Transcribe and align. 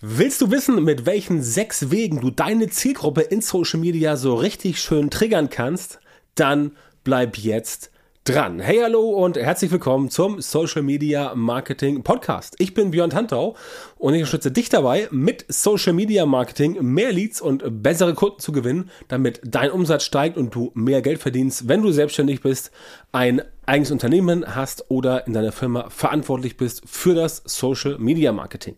Willst 0.00 0.40
du 0.40 0.52
wissen, 0.52 0.84
mit 0.84 1.06
welchen 1.06 1.42
sechs 1.42 1.90
Wegen 1.90 2.20
du 2.20 2.30
deine 2.30 2.68
Zielgruppe 2.68 3.22
in 3.22 3.40
Social 3.40 3.80
Media 3.80 4.14
so 4.14 4.36
richtig 4.36 4.80
schön 4.80 5.10
triggern 5.10 5.50
kannst? 5.50 5.98
Dann 6.36 6.76
bleib 7.02 7.36
jetzt 7.36 7.90
dran. 8.22 8.60
Hey, 8.60 8.78
hallo 8.80 9.08
und 9.08 9.36
herzlich 9.36 9.72
willkommen 9.72 10.08
zum 10.08 10.40
Social 10.40 10.82
Media 10.82 11.34
Marketing 11.34 12.04
Podcast. 12.04 12.54
Ich 12.60 12.74
bin 12.74 12.92
Björn 12.92 13.10
Tantau 13.10 13.56
und 13.96 14.14
ich 14.14 14.20
unterstütze 14.20 14.52
dich 14.52 14.68
dabei, 14.68 15.08
mit 15.10 15.44
Social 15.48 15.94
Media 15.94 16.26
Marketing 16.26 16.76
mehr 16.80 17.10
Leads 17.10 17.40
und 17.40 17.82
bessere 17.82 18.14
Kunden 18.14 18.38
zu 18.38 18.52
gewinnen, 18.52 18.90
damit 19.08 19.40
dein 19.42 19.72
Umsatz 19.72 20.04
steigt 20.04 20.36
und 20.36 20.54
du 20.54 20.70
mehr 20.74 21.02
Geld 21.02 21.18
verdienst, 21.18 21.66
wenn 21.66 21.82
du 21.82 21.90
selbstständig 21.90 22.40
bist, 22.40 22.70
ein 23.10 23.42
eigenes 23.68 23.90
Unternehmen 23.90 24.56
hast 24.56 24.90
oder 24.90 25.26
in 25.26 25.34
deiner 25.34 25.52
Firma 25.52 25.90
verantwortlich 25.90 26.56
bist 26.56 26.82
für 26.86 27.14
das 27.14 27.42
Social 27.44 27.98
Media 27.98 28.32
Marketing. 28.32 28.74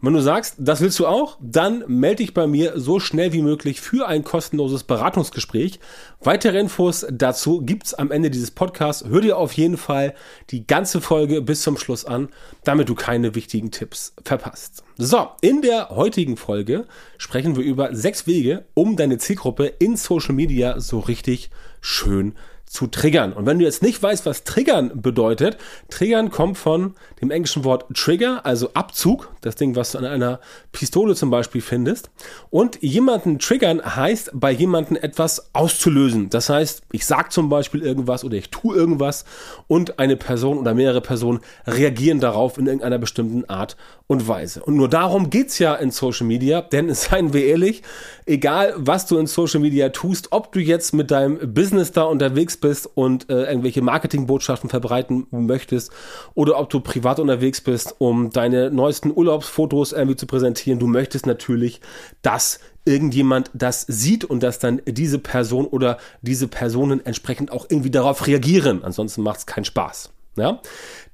Und 0.00 0.06
wenn 0.06 0.14
du 0.14 0.22
sagst, 0.22 0.56
das 0.58 0.80
willst 0.80 0.98
du 0.98 1.06
auch, 1.06 1.36
dann 1.40 1.84
melde 1.86 2.16
dich 2.16 2.32
bei 2.32 2.46
mir 2.46 2.80
so 2.80 3.00
schnell 3.00 3.32
wie 3.32 3.42
möglich 3.42 3.80
für 3.80 4.08
ein 4.08 4.24
kostenloses 4.24 4.84
Beratungsgespräch. 4.84 5.78
Weitere 6.20 6.58
Infos 6.58 7.06
dazu 7.10 7.60
gibt's 7.60 7.92
am 7.92 8.10
Ende 8.10 8.30
dieses 8.30 8.50
Podcasts. 8.50 9.06
Hör 9.06 9.20
dir 9.20 9.36
auf 9.36 9.52
jeden 9.52 9.76
Fall 9.76 10.14
die 10.50 10.66
ganze 10.66 11.00
Folge 11.00 11.42
bis 11.42 11.62
zum 11.62 11.76
Schluss 11.76 12.06
an, 12.06 12.30
damit 12.64 12.88
du 12.88 12.94
keine 12.94 13.34
wichtigen 13.34 13.70
Tipps 13.70 14.14
verpasst. 14.24 14.82
So, 14.96 15.28
in 15.40 15.62
der 15.62 15.90
heutigen 15.90 16.36
Folge 16.36 16.86
sprechen 17.18 17.56
wir 17.56 17.64
über 17.64 17.94
sechs 17.94 18.26
Wege, 18.26 18.64
um 18.74 18.96
deine 18.96 19.18
Zielgruppe 19.18 19.66
in 19.66 19.96
Social 19.96 20.34
Media 20.34 20.80
so 20.80 20.98
richtig 20.98 21.50
schön 21.80 22.34
zu 22.70 22.86
triggern. 22.86 23.32
Und 23.32 23.46
wenn 23.46 23.58
du 23.58 23.64
jetzt 23.64 23.82
nicht 23.82 24.00
weißt, 24.00 24.26
was 24.26 24.44
triggern 24.44 25.02
bedeutet, 25.02 25.58
triggern 25.88 26.30
kommt 26.30 26.56
von 26.56 26.94
dem 27.20 27.32
englischen 27.32 27.64
Wort 27.64 27.86
Trigger, 27.96 28.46
also 28.46 28.72
Abzug, 28.74 29.28
das 29.40 29.56
Ding, 29.56 29.74
was 29.74 29.90
du 29.90 29.98
an 29.98 30.04
einer 30.04 30.38
Pistole 30.70 31.16
zum 31.16 31.30
Beispiel 31.30 31.62
findest. 31.62 32.10
Und 32.48 32.80
jemanden 32.80 33.40
triggern 33.40 33.82
heißt, 33.96 34.30
bei 34.34 34.52
jemanden 34.52 34.94
etwas 34.94 35.52
auszulösen. 35.52 36.30
Das 36.30 36.48
heißt, 36.48 36.82
ich 36.92 37.06
sag 37.06 37.32
zum 37.32 37.48
Beispiel 37.48 37.82
irgendwas 37.82 38.22
oder 38.22 38.36
ich 38.36 38.50
tue 38.50 38.76
irgendwas 38.76 39.24
und 39.66 39.98
eine 39.98 40.16
Person 40.16 40.56
oder 40.56 40.72
mehrere 40.72 41.00
Personen 41.00 41.40
reagieren 41.66 42.20
darauf 42.20 42.56
in 42.56 42.66
irgendeiner 42.66 42.98
bestimmten 42.98 43.46
Art 43.46 43.76
und 44.06 44.28
Weise. 44.28 44.62
Und 44.62 44.76
nur 44.76 44.88
darum 44.88 45.28
geht's 45.28 45.58
ja 45.58 45.74
in 45.74 45.90
Social 45.90 46.26
Media, 46.26 46.60
denn 46.60 46.94
seien 46.94 47.32
wir 47.32 47.46
ehrlich, 47.46 47.82
egal 48.30 48.74
was 48.76 49.06
du 49.06 49.18
in 49.18 49.26
Social 49.26 49.60
Media 49.60 49.88
tust, 49.88 50.28
ob 50.30 50.52
du 50.52 50.60
jetzt 50.60 50.94
mit 50.94 51.10
deinem 51.10 51.52
Business 51.52 51.92
da 51.92 52.04
unterwegs 52.04 52.56
bist 52.56 52.88
und 52.94 53.28
äh, 53.28 53.44
irgendwelche 53.44 53.82
Marketingbotschaften 53.82 54.70
verbreiten 54.70 55.26
möchtest 55.30 55.90
oder 56.34 56.58
ob 56.58 56.70
du 56.70 56.80
privat 56.80 57.18
unterwegs 57.18 57.60
bist, 57.60 57.96
um 57.98 58.30
deine 58.30 58.70
neuesten 58.70 59.12
Urlaubsfotos 59.14 59.92
irgendwie 59.92 60.16
zu 60.16 60.26
präsentieren. 60.26 60.78
Du 60.78 60.86
möchtest 60.86 61.26
natürlich, 61.26 61.80
dass 62.22 62.60
irgendjemand 62.84 63.50
das 63.52 63.82
sieht 63.82 64.24
und 64.24 64.42
dass 64.42 64.60
dann 64.60 64.80
diese 64.86 65.18
Person 65.18 65.66
oder 65.66 65.98
diese 66.22 66.46
Personen 66.46 67.04
entsprechend 67.04 67.50
auch 67.50 67.66
irgendwie 67.68 67.90
darauf 67.90 68.26
reagieren. 68.26 68.84
Ansonsten 68.84 69.22
macht 69.22 69.40
es 69.40 69.46
keinen 69.46 69.64
Spaß. 69.64 70.10
Ja? 70.36 70.60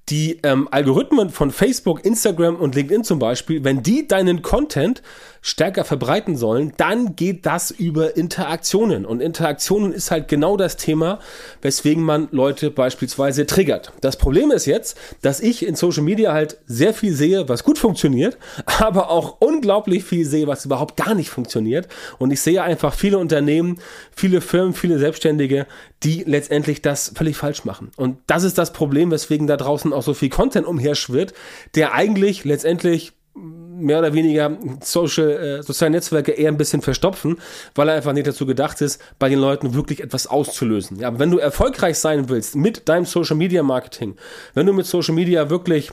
Die 0.09 0.39
ähm, 0.45 0.69
Algorithmen 0.71 1.31
von 1.31 1.51
Facebook, 1.51 2.05
Instagram 2.05 2.57
und 2.57 2.75
LinkedIn 2.77 3.03
zum 3.03 3.19
Beispiel, 3.19 3.65
wenn 3.65 3.83
die 3.83 4.07
deinen 4.07 4.43
Content 4.43 5.03
stärker 5.47 5.85
verbreiten 5.85 6.37
sollen, 6.37 6.73
dann 6.77 7.15
geht 7.15 7.47
das 7.47 7.71
über 7.71 8.17
Interaktionen. 8.17 9.07
Und 9.07 9.21
Interaktionen 9.21 9.93
ist 9.93 10.11
halt 10.11 10.27
genau 10.27 10.57
das 10.57 10.77
Thema, 10.77 11.21
weswegen 11.63 12.03
man 12.03 12.27
Leute 12.33 12.73
beispielsweise 12.73 13.47
triggert. 13.47 13.93
Das 14.01 14.17
Problem 14.17 14.51
ist 14.51 14.67
jetzt, 14.67 14.99
dass 15.23 15.39
ich 15.39 15.65
in 15.65 15.77
Social 15.77 16.03
Media 16.03 16.33
halt 16.33 16.59
sehr 16.67 16.93
viel 16.93 17.13
sehe, 17.13 17.49
was 17.49 17.63
gut 17.63 17.79
funktioniert, 17.79 18.39
aber 18.81 19.09
auch 19.09 19.37
unglaublich 19.39 20.03
viel 20.03 20.25
sehe, 20.27 20.49
was 20.49 20.65
überhaupt 20.65 20.97
gar 20.97 21.15
nicht 21.15 21.31
funktioniert. 21.31 21.87
Und 22.19 22.33
ich 22.33 22.41
sehe 22.41 22.63
einfach 22.65 22.95
viele 22.95 23.19
Unternehmen, 23.19 23.79
viele 24.11 24.41
Firmen, 24.41 24.75
viele 24.75 24.99
Selbstständige, 24.99 25.67
die 26.03 26.25
letztendlich 26.27 26.83
das 26.83 27.13
völlig 27.15 27.37
falsch 27.37 27.65
machen. 27.65 27.93
Und 27.97 28.19
das 28.27 28.43
ist 28.43 28.59
das 28.59 28.73
Problem, 28.73 29.13
weswegen 29.13 29.47
da 29.47 29.57
draußen 29.57 29.93
auch 29.97 30.03
so 30.03 30.15
viel 30.15 30.29
Content 30.29 30.67
umherschwirrt, 30.67 31.35
der 31.75 31.95
eigentlich 31.95 32.45
letztendlich 32.45 33.13
mehr 33.37 33.99
oder 33.99 34.15
weniger 34.15 34.57
Social, 34.81 35.31
äh, 35.31 35.63
soziale 35.63 35.91
Netzwerke 35.91 36.33
eher 36.33 36.51
ein 36.51 36.57
bisschen 36.57 36.83
verstopfen, 36.83 37.39
weil 37.75 37.89
er 37.89 37.97
einfach 37.97 38.13
nicht 38.13 38.27
dazu 38.27 38.47
gedacht 38.47 38.81
ist, 38.81 39.01
bei 39.19 39.29
den 39.29 39.39
Leuten 39.39 39.75
wirklich 39.75 40.03
etwas 40.03 40.27
auszulösen. 40.27 40.99
Ja, 40.99 41.19
wenn 41.19 41.31
du 41.31 41.39
erfolgreich 41.39 41.99
sein 41.99 42.29
willst 42.29 42.57
mit 42.57 42.89
deinem 42.89 43.05
Social 43.05 43.37
Media 43.37 43.63
Marketing, 43.63 44.17
wenn 44.55 44.67
du 44.67 44.73
mit 44.73 44.87
Social 44.87 45.15
Media 45.15 45.51
wirklich 45.51 45.91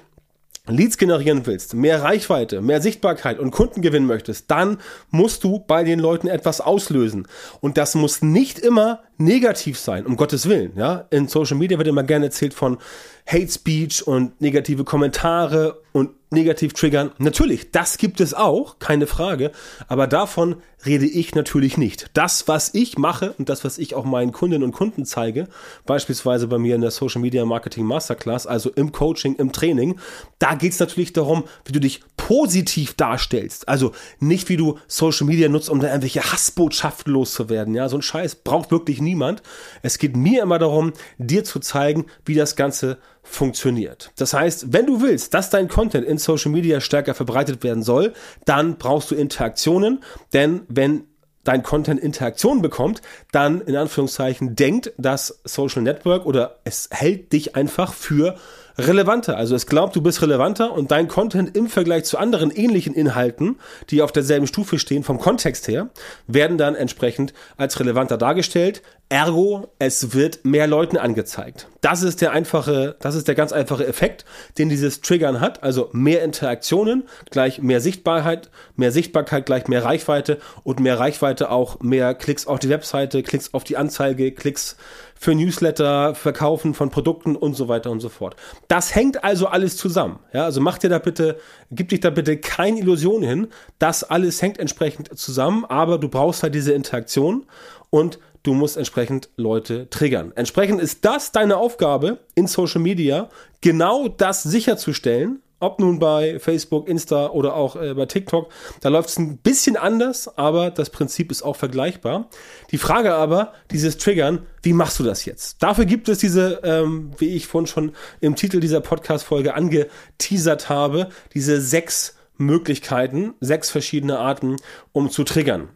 Leads 0.66 0.98
generieren 0.98 1.46
willst, 1.46 1.74
mehr 1.74 2.04
Reichweite, 2.04 2.62
mehr 2.62 2.82
Sichtbarkeit 2.82 3.38
und 3.38 3.52
Kunden 3.52 3.82
gewinnen 3.82 4.08
möchtest, 4.08 4.50
dann 4.50 4.78
musst 5.12 5.44
du 5.44 5.60
bei 5.60 5.84
den 5.84 6.00
Leuten 6.00 6.28
etwas 6.28 6.62
auslösen. 6.62 7.28
Und 7.60 7.78
das 7.78 7.96
muss 7.96 8.22
nicht 8.22 8.60
immer 8.60 9.02
negativ 9.24 9.80
sein, 9.80 10.06
um 10.06 10.16
Gottes 10.16 10.48
Willen. 10.48 10.74
Ja, 10.76 11.06
in 11.10 11.28
Social 11.28 11.58
Media 11.58 11.78
wird 11.78 11.88
immer 11.88 12.04
gerne 12.04 12.26
erzählt 12.26 12.54
von 12.54 12.78
Hate 13.26 13.50
Speech 13.50 14.06
und 14.06 14.40
negative 14.42 14.84
Kommentare 14.84 15.82
und 15.94 16.12
negativ 16.32 16.74
triggern. 16.74 17.12
Natürlich, 17.20 17.72
das 17.72 17.98
gibt 17.98 18.20
es 18.20 18.34
auch, 18.34 18.80
keine 18.80 19.08
Frage. 19.08 19.52
Aber 19.88 20.08
davon 20.08 20.56
rede 20.86 21.06
ich 21.06 21.36
natürlich 21.36 21.78
nicht. 21.78 22.10
Das, 22.14 22.48
was 22.48 22.74
ich 22.74 22.98
mache 22.98 23.34
und 23.38 23.48
das, 23.48 23.64
was 23.64 23.78
ich 23.78 23.96
auch 23.96 24.04
meinen 24.04 24.34
Kundinnen 24.34 24.64
und 24.64 24.74
Kunden 24.74 25.06
zeige, 25.06 25.48
beispielsweise 25.86 26.48
bei 26.48 26.58
mir 26.58 26.76
in 26.76 26.82
der 26.82 26.92
Social 26.92 27.22
Media 27.22 27.46
Marketing 27.46 27.86
Masterclass, 27.86 28.48
also 28.48 28.72
im 28.72 28.92
Coaching, 28.92 29.36
im 29.36 29.54
Training, 29.54 30.00
da 30.40 30.56
geht 30.56 30.74
es 30.74 30.80
natürlich 30.80 31.14
darum, 31.14 31.44
wie 31.66 31.72
du 31.72 31.80
dich 31.80 32.02
positiv 32.18 32.96
darstellst. 32.96 33.70
Also 33.70 33.94
nicht, 34.20 34.50
wie 34.50 34.58
du 34.58 34.80
Social 34.88 35.28
Media 35.28 35.48
nutzt, 35.48 35.70
um 35.70 35.80
da 35.80 35.88
irgendwelche 35.88 36.24
Hassbotschaften 36.24 37.14
loszuwerden. 37.14 37.76
Ja, 37.76 37.88
so 37.88 37.98
ein 37.98 38.02
Scheiß 38.02 38.36
braucht 38.36 38.72
wirklich 38.72 39.00
niemand. 39.14 39.44
Es 39.82 39.98
geht 39.98 40.16
mir 40.18 40.42
immer 40.44 40.60
darum, 40.60 40.94
dir 41.18 41.44
zu 41.44 41.60
zeigen, 41.60 42.06
wie 42.26 42.36
das 42.36 42.56
Ganze 42.56 42.98
funktioniert. 43.22 44.12
Das 44.18 44.34
heißt, 44.34 44.74
wenn 44.74 44.86
du 44.86 45.02
willst, 45.02 45.34
dass 45.34 45.50
dein 45.50 45.68
Content 45.68 46.06
in 46.06 46.18
Social 46.18 46.52
Media 46.52 46.82
stärker 46.82 47.14
verbreitet 47.14 47.64
werden 47.64 47.84
soll, 47.84 48.14
dann 48.46 48.78
brauchst 48.78 49.12
du 49.12 49.16
Interaktionen, 49.16 50.04
denn 50.34 50.64
wenn 50.68 51.06
dein 51.44 51.64
Content 51.64 52.00
Interaktion 52.00 52.62
bekommt, 52.62 53.02
dann 53.32 53.62
in 53.62 53.76
Anführungszeichen 53.76 54.56
denkt 54.56 54.94
das 54.98 55.42
Social 55.44 55.82
Network 55.82 56.26
oder 56.26 56.60
es 56.64 56.90
hält 56.92 57.34
dich 57.34 57.56
einfach 57.56 57.94
für 57.94 58.36
relevanter. 58.78 59.38
Also 59.38 59.56
es 59.56 59.68
glaubt, 59.68 59.96
du 59.96 60.02
bist 60.02 60.22
relevanter 60.22 60.72
und 60.74 60.92
dein 60.92 61.08
Content 61.08 61.56
im 61.56 61.68
Vergleich 61.68 62.06
zu 62.06 62.18
anderen 62.18 62.52
ähnlichen 62.52 62.94
Inhalten, 62.94 63.58
die 63.90 64.02
auf 64.02 64.12
derselben 64.12 64.48
Stufe 64.48 64.80
stehen 64.80 65.04
vom 65.04 65.20
Kontext 65.20 65.68
her, 65.68 65.90
werden 66.28 66.58
dann 66.58 66.76
entsprechend 66.76 67.34
als 67.58 67.80
relevanter 67.80 68.18
dargestellt. 68.18 68.82
Ergo, 69.10 69.68
es 69.78 70.14
wird 70.14 70.44
mehr 70.44 70.66
Leuten 70.66 70.98
angezeigt. 70.98 71.68
Das 71.82 72.02
ist 72.02 72.22
der 72.22 72.32
einfache, 72.32 72.96
das 73.00 73.14
ist 73.14 73.28
der 73.28 73.36
ganz 73.36 73.52
einfache 73.52 73.86
Effekt, 73.86 74.26
den 74.58 74.70
dieses 74.70 75.02
Triggern 75.02 75.40
hat. 75.40 75.62
Also 75.62 75.90
mehr 75.92 76.24
Interaktionen 76.24 77.04
gleich 77.30 77.62
mehr 77.62 77.80
Sichtbarkeit, 77.80 78.50
mehr 78.76 78.92
Sichtbarkeit 78.92 79.46
gleich 79.46 79.68
mehr 79.68 79.84
Reichweite 79.84 80.40
und 80.64 80.80
mehr 80.80 81.00
Reichweite 81.00 81.52
auch 81.52 81.80
mehr 81.82 82.16
Klicks 82.16 82.48
auf 82.48 82.58
die 82.58 82.70
Webseite, 82.70 83.22
Klicks 83.22 83.54
auf 83.54 83.64
die 83.64 83.78
Anzeige, 83.78 84.32
Klicks 84.32 84.78
für 85.24 85.34
Newsletter, 85.34 86.16
Verkaufen 86.16 86.74
von 86.74 86.90
Produkten 86.90 87.38
und 87.38 87.54
so 87.54 87.70
weiter 87.70 87.92
und 87.92 88.02
so 88.02 88.10
fort. 88.10 88.36
Das 88.68 88.94
hängt 88.94 89.24
also 89.24 89.48
alles 89.48 89.78
zusammen. 89.78 90.20
Ja, 90.34 90.44
also 90.44 90.60
mach 90.60 90.78
dir 90.78 90.90
da 90.90 91.00
bitte, 91.00 91.38
gib 91.72 91.90
dich 91.90 92.02
da 92.02 92.10
bitte 92.10 92.38
keine 92.38 92.80
Illusion 92.80 93.24
hin. 93.24 93.48
Das 93.80 94.04
alles 94.04 94.42
hängt 94.42 94.60
entsprechend 94.60 95.18
zusammen, 95.18 95.64
aber 95.64 95.98
du 95.98 96.10
brauchst 96.10 96.44
halt 96.44 96.54
diese 96.54 96.74
Interaktion 96.74 97.46
und 97.90 98.20
du 98.44 98.54
musst 98.54 98.76
entsprechend 98.76 99.30
Leute 99.38 99.90
triggern. 99.90 100.34
Entsprechend 100.36 100.82
ist 100.82 101.06
das 101.06 101.32
deine 101.32 101.56
Aufgabe 101.56 102.18
in 102.36 102.48
Social 102.48 102.82
Media, 102.82 103.30
genau 103.62 104.10
das 104.10 104.44
sicherzustellen, 104.44 105.43
ob 105.64 105.80
nun 105.80 106.00
bei 106.00 106.40
Facebook, 106.40 106.88
Insta 106.88 107.30
oder 107.30 107.56
auch 107.56 107.76
äh, 107.76 107.94
bei 107.94 108.06
TikTok, 108.06 108.50
da 108.82 108.90
läuft 108.90 109.10
es 109.10 109.18
ein 109.18 109.38
bisschen 109.38 109.78
anders, 109.78 110.38
aber 110.38 110.70
das 110.72 110.90
Prinzip 110.90 111.32
ist 111.32 111.42
auch 111.42 111.56
vergleichbar. 111.56 112.30
Die 112.72 112.78
Frage 112.78 113.14
aber, 113.14 113.54
dieses 113.72 113.98
Triggern, 113.98 114.46
wie 114.62 114.74
machst 114.74 115.00
du 115.00 115.04
das 115.04 115.26
jetzt? 115.26 115.64
Dafür 115.64 115.86
gibt 115.86 116.10
es 116.10 116.20
diese, 116.20 116.60
ähm, 116.64 117.12
wie 117.18 117.36
ich 117.36 117.48
vorhin 117.48 117.68
schon 117.68 117.92
im 118.20 118.36
Titel 118.36 118.60
dieser 118.60 118.82
Podcast-Folge 118.82 119.56
angeteasert 119.56 120.70
habe, 120.70 121.10
diese 121.34 121.62
sechs 121.62 122.16
Möglichkeiten, 122.38 123.34
sechs 123.40 123.70
verschiedene 123.70 124.20
Arten, 124.20 124.58
um 124.92 125.10
zu 125.10 125.24
triggern. 125.24 125.70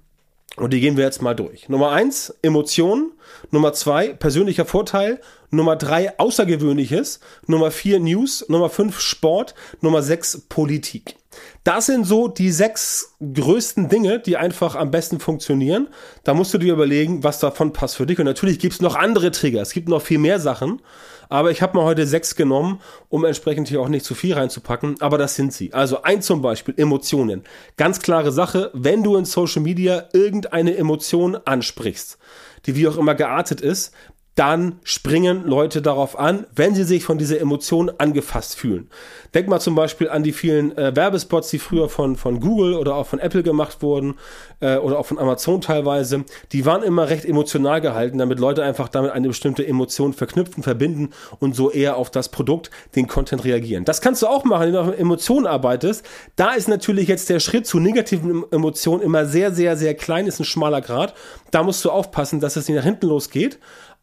Und 0.58 0.74
die 0.74 0.82
gehen 0.82 0.98
wir 0.98 1.06
jetzt 1.06 1.22
mal 1.22 1.36
durch. 1.36 1.70
Nummer 1.70 1.92
eins, 1.92 2.36
Emotionen. 2.42 3.12
Nummer 3.52 3.74
zwei, 3.74 4.10
persönlicher 4.10 4.66
Vorteil. 4.66 5.22
Nummer 5.52 5.76
drei, 5.76 6.18
Außergewöhnliches. 6.20 7.20
Nummer 7.46 7.72
vier, 7.72 8.00
News. 8.00 8.46
Nummer 8.50 8.70
fünf, 8.70 9.00
Sport. 9.00 9.54
Nummer 9.82 10.02
sechs, 10.02 10.42
Politik. 10.50 11.16
Das 11.64 11.88
sind 11.88 12.06
so 12.06 12.28
die 12.28 12.52
sechs 12.52 13.16
größten 13.22 13.90
Dinge, 13.90 14.20
die 14.20 14.38
einfach 14.38 14.76
am 14.76 14.92
besten 14.92 15.20
funktionieren. 15.20 15.90
Da 16.24 16.34
musst 16.34 16.54
du 16.54 16.58
dir 16.58 16.74
überlegen, 16.74 17.24
was 17.24 17.40
davon 17.40 17.74
passt 17.74 17.98
für 17.98 18.06
dich. 18.06 18.20
Und 18.20 18.26
natürlich 18.26 18.60
gibt 18.60 18.74
es 18.74 18.82
noch 18.82 18.96
andere 18.96 19.32
Trigger. 19.32 19.62
Es 19.62 19.74
gibt 19.74 19.90
noch 19.90 20.02
viel 20.02 20.20
mehr 20.20 20.40
Sachen. 20.40 20.82
Aber 21.30 21.52
ich 21.52 21.62
habe 21.62 21.78
mal 21.78 21.84
heute 21.84 22.08
sechs 22.08 22.36
genommen, 22.36 22.80
um 23.10 23.26
entsprechend 23.26 23.68
hier 23.68 23.82
auch 23.82 23.90
nicht 23.90 24.06
zu 24.06 24.16
viel 24.16 24.34
reinzupacken. 24.34 24.96
Aber 25.02 25.18
das 25.18 25.36
sind 25.36 25.52
sie. 25.52 25.74
Also 25.74 26.04
ein 26.04 26.22
zum 26.22 26.42
Beispiel 26.42 26.74
Emotionen. 26.78 27.44
Ganz 27.76 28.00
klare 28.00 28.32
Sache, 28.32 28.72
wenn 28.74 29.04
du 29.04 29.18
in 29.18 29.26
Social 29.26 29.62
Media 29.62 30.06
irgendeine 30.14 30.78
Emotion 30.78 31.36
ansprichst, 31.36 32.18
die 32.66 32.76
wie 32.76 32.88
auch 32.88 32.98
immer 32.98 33.16
geartet 33.16 33.62
ist, 33.62 33.94
dann 34.38 34.78
springen 34.84 35.46
Leute 35.46 35.82
darauf 35.82 36.18
an, 36.18 36.46
wenn 36.56 36.76
sie 36.76 36.84
sich 36.84 37.04
von 37.04 37.18
dieser 37.18 37.42
Emotion 37.42 37.92
angefasst 37.98 38.56
fühlen. 38.56 38.88
Denk 39.34 39.48
mal 39.48 39.60
zum 39.60 39.74
Beispiel 39.74 40.10
an 40.10 40.22
die 40.22 40.32
vielen 40.32 40.78
äh, 40.78 40.96
Werbespots, 40.96 41.50
die 41.50 41.58
früher 41.58 41.90
von, 41.90 42.16
von 42.16 42.40
Google 42.40 42.76
oder 42.76 42.96
auch 42.96 43.08
von 43.08 43.18
Apple 43.18 43.42
gemacht 43.42 43.82
wurden 43.82 44.14
äh, 44.60 44.78
oder 44.78 45.00
auch 45.00 45.08
von 45.08 45.18
Amazon 45.18 45.60
teilweise. 45.60 46.24
Die 46.52 46.68
waren 46.68 46.84
immer 46.84 47.10
recht 47.10 47.26
emotional 47.26 47.82
gehalten, 47.82 48.20
damit 48.20 48.40
Leute 48.40 48.64
einfach 48.64 48.90
damit 48.90 49.12
eine 49.12 49.28
bestimmte 49.28 49.66
Emotion 49.66 50.14
verknüpfen, 50.14 50.62
verbinden 50.62 51.10
und 51.40 51.56
so 51.56 51.72
eher 51.72 51.98
auf 51.98 52.12
das 52.12 52.30
Produkt, 52.30 52.70
den 52.96 53.08
Content 53.08 53.44
reagieren. 53.44 53.86
Das 53.86 54.02
kannst 54.02 54.22
du 54.22 54.28
auch 54.28 54.44
machen, 54.44 54.68
wenn 54.68 54.74
du 54.74 54.82
auf 54.82 55.00
Emotionen 55.00 55.48
arbeitest. 55.48 56.06
Da 56.36 56.52
ist 56.54 56.68
natürlich 56.68 57.08
jetzt 57.08 57.28
der 57.30 57.40
Schritt 57.40 57.66
zu 57.66 57.80
negativen 57.80 58.44
Emotionen 58.52 59.02
immer 59.02 59.26
sehr, 59.26 59.52
sehr, 59.52 59.76
sehr 59.78 59.96
klein, 59.96 60.28
ist 60.28 60.40
ein 60.40 60.46
schmaler 60.46 60.82
Grad. 60.82 61.16
Da 61.50 61.64
musst 61.64 61.84
du 61.84 61.90
aufpassen, 61.90 62.40
dass 62.40 62.56
es 62.56 62.68
nicht 62.68 62.78
nach 62.78 62.84
hinten 62.84 63.08
losgeht. 63.08 63.58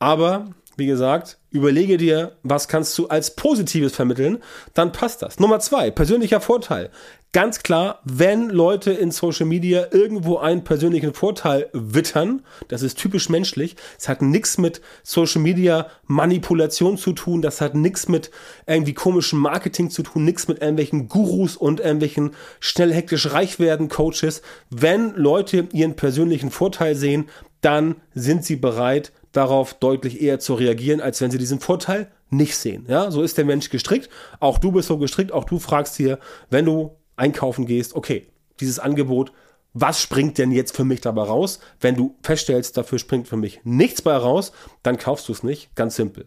Aber 0.04 0.50
wie 0.76 0.84
gesagt, 0.84 1.38
überlege 1.50 1.96
dir, 1.96 2.32
was 2.42 2.68
kannst 2.68 2.98
du 2.98 3.06
als 3.06 3.36
Positives 3.36 3.96
vermitteln, 3.96 4.42
dann 4.74 4.92
passt 4.92 5.22
das. 5.22 5.40
Nummer 5.40 5.60
zwei, 5.60 5.90
persönlicher 5.90 6.42
Vorteil. 6.42 6.90
Ganz 7.32 7.62
klar, 7.62 8.00
wenn 8.04 8.50
Leute 8.50 8.92
in 8.92 9.10
Social 9.10 9.46
Media 9.46 9.86
irgendwo 9.92 10.36
einen 10.36 10.62
persönlichen 10.62 11.14
Vorteil 11.14 11.70
wittern, 11.72 12.42
das 12.68 12.82
ist 12.82 12.98
typisch 12.98 13.30
menschlich, 13.30 13.76
es 13.98 14.06
hat 14.06 14.20
nichts 14.20 14.58
mit 14.58 14.82
Social 15.04 15.40
Media 15.40 15.86
Manipulation 16.04 16.98
zu 16.98 17.14
tun, 17.14 17.40
das 17.40 17.62
hat 17.62 17.74
nichts 17.74 18.06
mit 18.06 18.30
irgendwie 18.66 18.92
komischem 18.92 19.38
Marketing 19.38 19.88
zu 19.88 20.02
tun, 20.02 20.26
nichts 20.26 20.48
mit 20.48 20.60
irgendwelchen 20.60 21.08
Gurus 21.08 21.56
und 21.56 21.80
irgendwelchen 21.80 22.32
schnell 22.60 22.92
hektisch 22.92 23.32
reich 23.32 23.58
werden 23.58 23.88
Coaches. 23.88 24.42
Wenn 24.68 25.14
Leute 25.14 25.66
ihren 25.72 25.96
persönlichen 25.96 26.50
Vorteil 26.50 26.94
sehen, 26.94 27.30
dann 27.62 27.96
sind 28.12 28.44
sie 28.44 28.56
bereit, 28.56 29.10
darauf 29.34 29.74
deutlich 29.74 30.22
eher 30.22 30.38
zu 30.40 30.54
reagieren, 30.54 31.00
als 31.00 31.20
wenn 31.20 31.30
sie 31.30 31.38
diesen 31.38 31.60
Vorteil 31.60 32.10
nicht 32.30 32.56
sehen. 32.56 32.86
Ja, 32.88 33.10
so 33.10 33.22
ist 33.22 33.36
der 33.36 33.44
Mensch 33.44 33.68
gestrickt. 33.68 34.08
Auch 34.40 34.58
du 34.58 34.72
bist 34.72 34.88
so 34.88 34.96
gestrickt. 34.96 35.32
Auch 35.32 35.44
du 35.44 35.58
fragst 35.58 35.96
hier, 35.96 36.18
wenn 36.50 36.64
du 36.64 36.96
einkaufen 37.16 37.66
gehst, 37.66 37.94
okay, 37.94 38.28
dieses 38.60 38.78
Angebot, 38.78 39.32
was 39.72 40.00
springt 40.00 40.38
denn 40.38 40.52
jetzt 40.52 40.76
für 40.76 40.84
mich 40.84 41.00
dabei 41.00 41.22
raus? 41.22 41.58
Wenn 41.80 41.96
du 41.96 42.16
feststellst, 42.22 42.76
dafür 42.76 42.98
springt 42.98 43.26
für 43.26 43.36
mich 43.36 43.60
nichts 43.64 44.02
bei 44.02 44.16
raus, 44.16 44.52
dann 44.84 44.98
kaufst 44.98 45.28
du 45.28 45.32
es 45.32 45.42
nicht. 45.42 45.74
Ganz 45.74 45.96
simpel. 45.96 46.26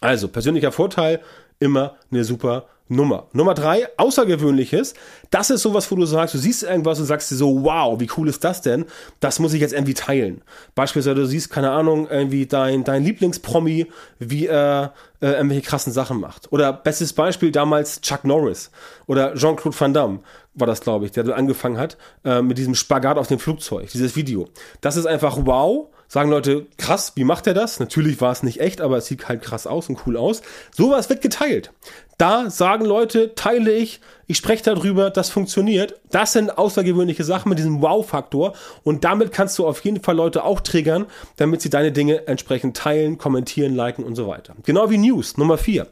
Also, 0.00 0.28
persönlicher 0.28 0.72
Vorteil, 0.72 1.20
immer 1.60 1.96
eine 2.10 2.24
super 2.24 2.66
Nummer. 2.88 3.26
Nummer 3.32 3.54
drei, 3.54 3.88
Außergewöhnliches. 3.96 4.94
Das 5.30 5.50
ist 5.50 5.62
sowas, 5.62 5.90
wo 5.90 5.96
du 5.96 6.06
sagst, 6.06 6.34
du 6.34 6.38
siehst 6.38 6.62
irgendwas 6.62 7.00
und 7.00 7.06
sagst 7.06 7.30
dir 7.30 7.36
so, 7.36 7.64
wow, 7.64 7.98
wie 7.98 8.08
cool 8.16 8.28
ist 8.28 8.44
das 8.44 8.62
denn? 8.62 8.84
Das 9.18 9.40
muss 9.40 9.52
ich 9.54 9.60
jetzt 9.60 9.72
irgendwie 9.72 9.94
teilen. 9.94 10.42
Beispielsweise, 10.74 11.16
du 11.16 11.26
siehst, 11.26 11.50
keine 11.50 11.72
Ahnung, 11.72 12.08
irgendwie 12.08 12.46
dein, 12.46 12.84
dein 12.84 13.02
Lieblingspromi, 13.02 13.86
wie 14.20 14.46
er 14.46 14.94
äh, 15.20 15.32
irgendwelche 15.32 15.62
krassen 15.62 15.92
Sachen 15.92 16.20
macht. 16.20 16.52
Oder 16.52 16.72
bestes 16.72 17.12
Beispiel 17.12 17.50
damals 17.50 18.00
Chuck 18.02 18.24
Norris 18.24 18.70
oder 19.06 19.34
Jean-Claude 19.34 19.78
Van 19.78 19.92
Damme 19.92 20.20
war 20.54 20.66
das, 20.66 20.80
glaube 20.80 21.04
ich, 21.06 21.12
der 21.12 21.36
angefangen 21.36 21.78
hat, 21.78 21.96
äh, 22.24 22.40
mit 22.40 22.56
diesem 22.56 22.74
Spagat 22.74 23.18
auf 23.18 23.26
dem 23.26 23.38
Flugzeug, 23.38 23.90
dieses 23.90 24.16
Video. 24.16 24.48
Das 24.80 24.96
ist 24.96 25.06
einfach 25.06 25.38
wow 25.42 25.88
sagen 26.08 26.30
Leute, 26.30 26.66
krass, 26.78 27.12
wie 27.14 27.24
macht 27.24 27.46
er 27.46 27.54
das? 27.54 27.80
Natürlich 27.80 28.20
war 28.20 28.32
es 28.32 28.42
nicht 28.42 28.60
echt, 28.60 28.80
aber 28.80 28.98
es 28.98 29.06
sieht 29.06 29.28
halt 29.28 29.42
krass 29.42 29.66
aus 29.66 29.88
und 29.88 30.06
cool 30.06 30.16
aus. 30.16 30.42
Sowas 30.74 31.08
wird 31.08 31.22
geteilt. 31.22 31.72
Da 32.18 32.48
sagen 32.48 32.86
Leute, 32.86 33.34
teile 33.34 33.72
ich, 33.72 34.00
ich 34.26 34.38
spreche 34.38 34.64
darüber, 34.64 35.10
das 35.10 35.28
funktioniert. 35.28 36.00
Das 36.10 36.32
sind 36.32 36.56
außergewöhnliche 36.56 37.24
Sachen 37.24 37.50
mit 37.50 37.58
diesem 37.58 37.82
Wow-Faktor 37.82 38.54
und 38.84 39.04
damit 39.04 39.32
kannst 39.32 39.58
du 39.58 39.66
auf 39.66 39.80
jeden 39.84 40.02
Fall 40.02 40.16
Leute 40.16 40.44
auch 40.44 40.60
triggern, 40.60 41.06
damit 41.36 41.60
sie 41.60 41.68
deine 41.68 41.92
Dinge 41.92 42.26
entsprechend 42.26 42.76
teilen, 42.76 43.18
kommentieren, 43.18 43.74
liken 43.74 44.02
und 44.02 44.14
so 44.16 44.26
weiter. 44.28 44.54
Genau 44.64 44.88
wie 44.88 44.96
News, 44.96 45.36
Nummer 45.36 45.58
vier. 45.58 45.88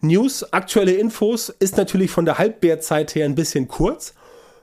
News, 0.00 0.50
aktuelle 0.52 0.92
Infos, 0.92 1.50
ist 1.50 1.76
natürlich 1.76 2.10
von 2.10 2.24
der 2.24 2.38
Halbwertzeit 2.38 3.14
her 3.14 3.26
ein 3.26 3.34
bisschen 3.34 3.68
kurz. 3.68 4.14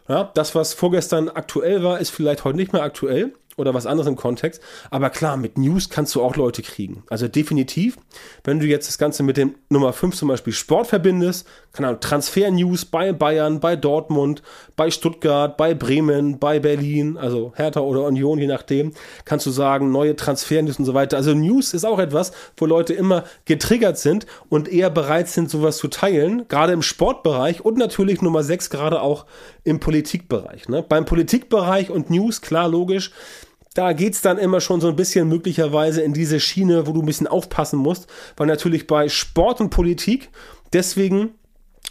Ja, 0.10 0.32
das, 0.34 0.54
was 0.54 0.74
vorgestern 0.74 1.30
aktuell 1.30 1.84
war, 1.84 2.00
ist 2.00 2.10
vielleicht 2.10 2.44
heute 2.44 2.58
nicht 2.58 2.74
mehr 2.74 2.84
aktuell 2.84 3.34
oder 3.58 3.74
was 3.74 3.86
anderes 3.86 4.08
im 4.08 4.16
Kontext. 4.16 4.62
Aber 4.90 5.10
klar, 5.10 5.38
mit 5.38 5.58
News 5.58 5.90
kannst 5.90 6.16
du 6.16 6.22
auch 6.22 6.36
Leute 6.36 6.62
kriegen. 6.62 7.04
Also 7.10 7.28
definitiv, 7.28 7.98
wenn 8.44 8.60
du 8.60 8.66
jetzt 8.66 8.88
das 8.88 8.98
Ganze 8.98 9.24
mit 9.24 9.38
dem 9.38 9.56
Nummer 9.70 9.94
5 9.94 10.16
zum 10.16 10.28
Beispiel 10.28 10.54
Sport 10.54 10.88
verbindest, 10.88 11.48
keine 11.72 11.90
Ahnung, 11.90 12.02
Transfer-News 12.02 12.86
bei 12.86 13.14
Bayern, 13.14 13.60
bei 13.60 13.76
Dortmund, 13.76 14.44
bei 14.76 14.92
Stuttgart, 14.92 15.58
bei 15.58 15.74
Bremen, 15.74 16.40
bei 16.40 16.60
Berlin, 16.60 17.18
also 17.18 17.54
Hertha 17.56 17.80
oder 17.80 18.04
Union, 18.06 18.40
je 18.40 18.48
nachdem, 18.48 18.94
kannst 19.26 19.46
du 19.46 19.52
sagen, 19.52 19.92
neue 19.92 20.16
Transfer-News 20.16 20.80
und 20.80 20.86
so 20.86 20.94
weiter. 20.94 21.18
Also 21.18 21.34
News 21.34 21.74
ist 21.74 21.86
auch 21.86 22.00
etwas, 22.00 22.32
wo 22.58 22.66
Leute 22.66 22.94
immer 22.94 23.24
getriggert 23.46 23.98
sind 23.98 24.26
und 24.50 24.72
eher 24.72 24.90
bereit 24.90 25.28
sind, 25.30 25.50
sowas 25.50 25.78
zu 25.78 25.88
teilen, 25.88 26.48
gerade 26.48 26.74
im 26.74 26.82
Sportbereich 26.82 27.66
und 27.66 27.78
natürlich 27.78 28.22
Nummer 28.22 28.44
6 28.44 28.70
gerade 28.70 29.02
auch 29.02 29.26
im 29.64 29.80
Politikbereich. 29.80 30.70
Ne? 30.70 30.84
Beim 30.88 31.06
Politikbereich 31.06 31.90
und 31.90 32.10
News, 32.10 32.42
klar, 32.42 32.68
logisch, 32.68 33.12
da 33.74 33.94
geht's 33.94 34.22
dann 34.22 34.38
immer 34.38 34.62
schon 34.62 34.82
so 34.82 34.88
ein 34.88 34.96
bisschen 34.96 35.28
möglicherweise 35.28 36.02
in 36.02 36.14
diese 36.14 36.40
Schiene, 36.40 36.88
wo 36.88 36.92
du 36.92 37.02
ein 37.02 37.06
bisschen 37.06 37.28
aufpassen 37.28 37.78
musst, 37.78 38.08
weil 38.38 38.48
natürlich 38.48 38.88
bei 38.88 39.10
Sport 39.10 39.62
und 39.62 39.70
Politik, 39.70 40.30
deswegen 40.74 41.32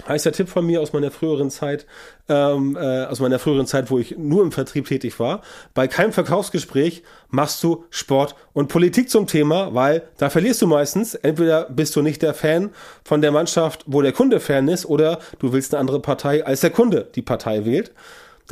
heißt 0.09 0.25
der 0.25 0.33
Tipp 0.33 0.49
von 0.49 0.65
mir 0.65 0.81
aus 0.81 0.93
meiner 0.93 1.11
früheren 1.11 1.51
Zeit, 1.51 1.87
ähm, 2.29 2.77
äh, 2.77 3.05
aus 3.05 3.21
meiner 3.21 3.39
früheren 3.39 3.67
Zeit, 3.67 3.91
wo 3.91 3.99
ich 3.99 4.17
nur 4.17 4.43
im 4.43 4.53
Vertrieb 4.53 4.87
tätig 4.87 5.19
war, 5.21 5.43
bei 5.75 5.87
keinem 5.87 6.13
Verkaufsgespräch 6.13 7.03
machst 7.29 7.63
du 7.63 7.85
Sport 7.91 8.35
und 8.53 8.69
Politik 8.69 9.11
zum 9.11 9.27
Thema, 9.27 9.75
weil 9.75 10.03
da 10.19 10.31
verlierst 10.31 10.63
du 10.63 10.67
meistens. 10.67 11.15
Entweder 11.15 11.69
bist 11.69 11.95
du 11.95 12.03
nicht 12.03 12.23
der 12.23 12.35
Fan 12.35 12.71
von 13.05 13.21
der 13.21 13.33
Mannschaft, 13.33 13.85
wo 13.87 14.03
der 14.03 14.13
Kunde 14.13 14.41
Fan 14.41 14.69
ist, 14.69 14.87
oder 14.87 15.19
du 15.39 15.53
willst 15.53 15.75
eine 15.75 15.81
andere 15.81 16.01
Partei, 16.01 16.45
als 16.45 16.61
der 16.61 16.71
Kunde 16.71 17.09
die 17.15 17.23
Partei 17.23 17.65
wählt. 17.65 17.93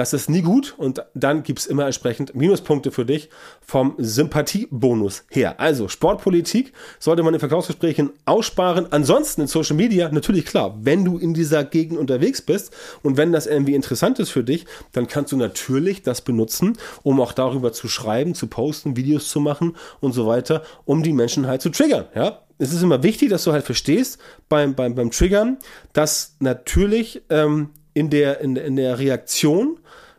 Das 0.00 0.14
ist 0.14 0.30
nie 0.30 0.40
gut 0.40 0.76
und 0.78 1.04
dann 1.12 1.42
gibt's 1.42 1.66
immer 1.66 1.84
entsprechend 1.84 2.34
Minuspunkte 2.34 2.90
für 2.90 3.04
dich 3.04 3.28
vom 3.60 3.96
Sympathiebonus 3.98 5.24
her. 5.28 5.60
Also 5.60 5.88
Sportpolitik 5.88 6.72
sollte 6.98 7.22
man 7.22 7.34
in 7.34 7.40
Verkaufsgesprächen 7.40 8.08
aussparen. 8.24 8.90
Ansonsten 8.92 9.42
in 9.42 9.46
Social 9.46 9.76
Media 9.76 10.08
natürlich 10.10 10.46
klar, 10.46 10.74
wenn 10.80 11.04
du 11.04 11.18
in 11.18 11.34
dieser 11.34 11.64
Gegend 11.64 11.98
unterwegs 11.98 12.40
bist 12.40 12.74
und 13.02 13.18
wenn 13.18 13.30
das 13.30 13.46
irgendwie 13.46 13.74
interessant 13.74 14.18
ist 14.20 14.30
für 14.30 14.42
dich, 14.42 14.64
dann 14.92 15.06
kannst 15.06 15.32
du 15.32 15.36
natürlich 15.36 16.00
das 16.02 16.22
benutzen, 16.22 16.78
um 17.02 17.20
auch 17.20 17.34
darüber 17.34 17.70
zu 17.74 17.86
schreiben, 17.86 18.34
zu 18.34 18.46
posten, 18.46 18.96
Videos 18.96 19.28
zu 19.28 19.38
machen 19.38 19.76
und 20.00 20.14
so 20.14 20.26
weiter, 20.26 20.62
um 20.86 21.02
die 21.02 21.12
Menschen 21.12 21.46
halt 21.46 21.60
zu 21.60 21.68
triggern. 21.68 22.06
Ja, 22.14 22.38
es 22.56 22.72
ist 22.72 22.82
immer 22.82 23.02
wichtig, 23.02 23.28
dass 23.28 23.44
du 23.44 23.52
halt 23.52 23.66
verstehst 23.66 24.18
beim, 24.48 24.74
beim, 24.74 24.94
beim 24.94 25.10
Triggern, 25.10 25.58
dass 25.92 26.36
natürlich 26.40 27.20
ähm, 27.28 27.68
in 27.94 28.10
der, 28.10 28.40
in, 28.40 28.56
in 28.56 28.76
der 28.76 28.98
Reaktion 28.98 29.78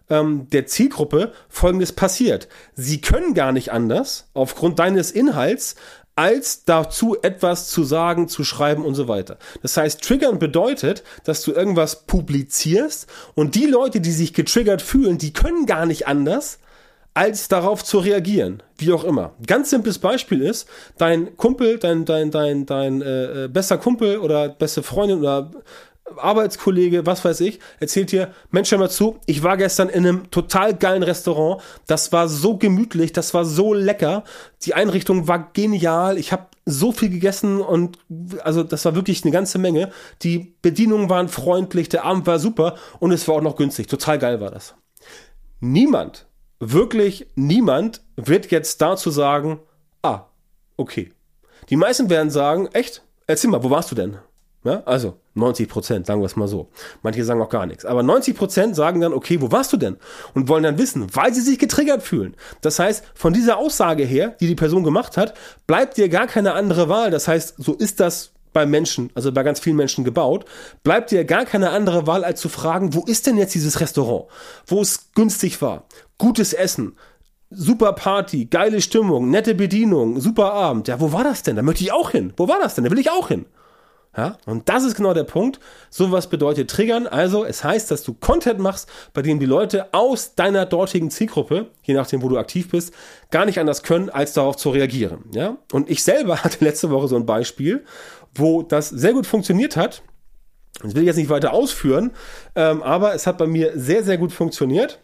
ähm, 0.10 0.48
der 0.52 0.68
Zielgruppe 0.68 1.32
Folgendes 1.50 1.94
passiert. 1.94 2.48
Sie 2.76 3.02
können 3.02 3.34
gar 3.34 3.52
nicht 3.52 3.72
anders, 3.72 4.30
aufgrund 4.34 4.80
deines 4.80 5.12
Inhalts, 5.12 5.76
als 6.16 6.66
dazu 6.66 7.18
etwas 7.22 7.70
zu 7.70 7.84
sagen, 7.84 8.28
zu 8.28 8.44
schreiben 8.44 8.84
und 8.84 8.96
so 8.96 9.08
weiter. 9.08 9.38
Das 9.62 9.78
heißt, 9.78 10.04
triggern 10.04 10.40
bedeutet, 10.40 11.04
dass 11.24 11.42
du 11.42 11.52
irgendwas 11.54 12.06
publizierst 12.06 13.08
und 13.34 13.56
die 13.56 13.66
Leute, 13.66 14.02
die 14.02 14.12
sich 14.12 14.34
getriggert 14.34 14.82
fühlen, 14.82 15.18
die 15.18 15.34
können 15.34 15.66
gar 15.66 15.86
nicht 15.86 16.08
anders, 16.08 16.60
als 17.14 17.50
darauf 17.50 17.84
zu 17.84 18.00
reagieren, 18.00 18.64
wie 18.78 18.94
auch 18.94 19.04
immer. 19.04 19.34
Ganz 19.46 19.70
simples 19.70 20.00
Beispiel 20.00 20.42
ist, 20.42 20.68
dein 20.98 21.36
Kumpel, 21.36 21.78
dein 21.78 22.06
dein 22.06 22.32
dein 22.32 22.66
dein 22.66 23.02
äh, 23.02 23.46
äh 23.46 23.48
bester 23.50 23.78
Kumpel 23.78 24.18
oder 24.20 24.48
beste 24.48 24.82
Freundin 24.82 25.20
oder 25.20 25.52
Arbeitskollege, 26.18 27.06
was 27.06 27.24
weiß 27.24 27.42
ich, 27.42 27.60
erzählt 27.80 28.12
dir, 28.12 28.34
Mensch, 28.50 28.72
hör 28.72 28.78
mal 28.78 28.90
zu, 28.90 29.20
ich 29.26 29.44
war 29.44 29.58
gestern 29.58 29.90
in 29.90 30.06
einem 30.06 30.32
total 30.32 30.74
geilen 30.76 31.04
Restaurant, 31.04 31.62
das 31.88 32.12
war 32.12 32.28
so 32.28 32.58
gemütlich, 32.58 33.14
das 33.14 33.34
war 33.34 33.46
so 33.46 33.74
lecker, 33.74 34.24
die 34.64 34.74
Einrichtung 34.74 35.28
war 35.28 35.52
genial, 35.54 36.18
ich 36.18 36.32
habe 36.32 36.48
so 36.66 36.92
viel 36.92 37.10
gegessen 37.10 37.60
und 37.60 37.98
also 38.44 38.64
das 38.64 38.86
war 38.86 38.96
wirklich 38.96 39.24
eine 39.24 39.32
ganze 39.32 39.58
Menge. 39.58 39.92
Die 40.22 40.54
Bedienungen 40.62 41.10
waren 41.10 41.28
freundlich, 41.28 41.90
der 41.90 42.06
Abend 42.06 42.28
war 42.28 42.40
super 42.40 42.76
und 43.00 43.12
es 43.12 43.28
war 43.28 43.36
auch 43.36 43.42
noch 43.42 43.56
günstig, 43.56 43.88
total 43.88 44.20
geil 44.20 44.40
war 44.42 44.52
das. 44.52 44.76
Niemand, 45.60 46.28
wirklich 46.60 47.28
niemand 47.36 48.02
wird 48.16 48.52
jetzt 48.52 48.82
dazu 48.82 49.10
sagen, 49.10 49.60
ah, 50.02 50.26
okay. 50.78 51.12
Die 51.70 51.76
meisten 51.76 52.10
werden 52.10 52.30
sagen, 52.30 52.68
echt? 52.74 53.04
Erzähl 53.28 53.50
mal, 53.50 53.64
wo 53.64 53.70
warst 53.70 53.92
du 53.92 53.96
denn? 53.96 54.18
Ja, 54.64 54.84
also 54.86 55.18
90 55.34 55.68
Prozent, 55.68 56.06
sagen 56.06 56.22
wir 56.22 56.28
es 56.28 56.36
mal 56.36 56.48
so. 56.48 56.70
Manche 57.02 57.24
sagen 57.24 57.42
auch 57.42 57.50
gar 57.50 57.66
nichts. 57.66 57.84
Aber 57.84 58.04
90 58.04 58.36
Prozent 58.36 58.76
sagen 58.76 59.02
dann, 59.02 59.14
okay, 59.14 59.42
wo 59.42 59.52
warst 59.52 59.74
du 59.74 59.78
denn? 59.78 59.98
Und 60.36 60.50
wollen 60.50 60.64
dann 60.64 60.78
wissen, 60.78 61.08
weil 61.16 61.34
sie 61.34 61.42
sich 61.42 61.58
getriggert 61.58 62.04
fühlen. 62.04 62.36
Das 62.62 62.78
heißt, 62.78 63.04
von 63.16 63.34
dieser 63.34 63.58
Aussage 63.58 64.04
her, 64.04 64.36
die 64.40 64.48
die 64.48 64.56
Person 64.56 64.84
gemacht 64.84 65.18
hat, 65.18 65.34
bleibt 65.66 65.98
dir 65.98 66.10
gar 66.10 66.28
keine 66.28 66.54
andere 66.54 66.90
Wahl. 66.90 67.10
Das 67.10 67.28
heißt, 67.28 67.56
so 67.58 67.74
ist 67.74 68.00
das 68.00 68.34
bei 68.54 68.66
Menschen, 68.66 69.10
also 69.16 69.32
bei 69.32 69.44
ganz 69.44 69.60
vielen 69.60 69.78
Menschen 69.78 70.04
gebaut, 70.04 70.46
bleibt 70.84 71.10
dir 71.10 71.26
gar 71.26 71.46
keine 71.46 71.72
andere 71.72 72.06
Wahl, 72.06 72.24
als 72.24 72.42
zu 72.42 72.50
fragen, 72.50 72.94
wo 72.94 73.04
ist 73.06 73.26
denn 73.26 73.38
jetzt 73.38 73.56
dieses 73.56 73.80
Restaurant, 73.80 74.26
wo 74.68 74.82
es 74.82 75.12
günstig 75.16 75.62
war, 75.62 75.86
gutes 76.18 76.54
Essen, 76.54 76.98
super 77.50 77.94
Party, 77.94 78.46
geile 78.46 78.82
Stimmung, 78.82 79.30
nette 79.30 79.56
Bedienung, 79.56 80.20
super 80.20 80.54
Abend. 80.54 80.88
Ja, 80.88 81.00
wo 81.00 81.14
war 81.14 81.24
das 81.24 81.44
denn? 81.44 81.56
Da 81.56 81.62
möchte 81.62 81.84
ich 81.84 81.92
auch 81.92 82.12
hin. 82.12 82.34
Wo 82.38 82.48
war 82.48 82.60
das 82.60 82.76
denn? 82.76 82.84
Da 82.84 82.92
will 82.92 83.00
ich 83.00 83.10
auch 83.10 83.30
hin. 83.30 83.46
Ja, 84.16 84.38
und 84.46 84.68
das 84.68 84.84
ist 84.84 84.96
genau 84.96 85.14
der 85.14 85.24
Punkt. 85.24 85.62
Sowas 85.90 86.30
bedeutet 86.30 86.70
triggern. 86.70 87.08
Also, 87.08 87.46
es 87.46 87.64
heißt, 87.64 87.90
dass 87.92 88.04
du 88.04 88.14
Content 88.14 88.60
machst, 88.60 88.90
bei 89.14 89.22
dem 89.22 89.40
die 89.40 89.46
Leute 89.46 89.94
aus 89.94 90.36
deiner 90.36 90.66
dortigen 90.66 91.10
Zielgruppe, 91.10 91.68
je 91.84 91.94
nachdem, 91.94 92.22
wo 92.22 92.28
du 92.28 92.38
aktiv 92.38 92.70
bist, 92.70 92.94
gar 93.30 93.46
nicht 93.46 93.58
anders 93.58 93.84
können, 93.84 94.10
als 94.10 94.34
darauf 94.34 94.58
zu 94.58 94.70
reagieren. 94.70 95.24
Ja, 95.34 95.58
und 95.72 95.90
ich 95.90 96.04
selber 96.04 96.38
hatte 96.44 96.64
letzte 96.64 96.90
Woche 96.90 97.08
so 97.08 97.16
ein 97.16 97.26
Beispiel, 97.26 97.86
wo 98.36 98.64
das 98.64 98.90
sehr 98.90 99.14
gut 99.14 99.28
funktioniert 99.28 99.78
hat. 99.78 100.04
Das 100.82 100.94
will 100.94 101.04
ich 101.04 101.08
jetzt 101.08 101.18
nicht 101.18 101.30
weiter 101.30 101.54
ausführen, 101.54 102.12
ähm, 102.56 102.82
aber 102.82 103.14
es 103.14 103.28
hat 103.28 103.38
bei 103.38 103.48
mir 103.48 103.74
sehr, 103.76 104.04
sehr 104.04 104.18
gut 104.18 104.32
funktioniert, 104.32 105.00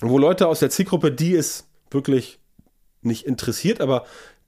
wo 0.00 0.16
Leute 0.18 0.48
aus 0.48 0.60
der 0.60 0.70
Zielgruppe, 0.70 1.10
die 1.12 1.34
es 1.34 1.66
wirklich 1.90 2.38
nicht 3.02 3.26
interessiert, 3.26 3.80
aber 3.80 4.04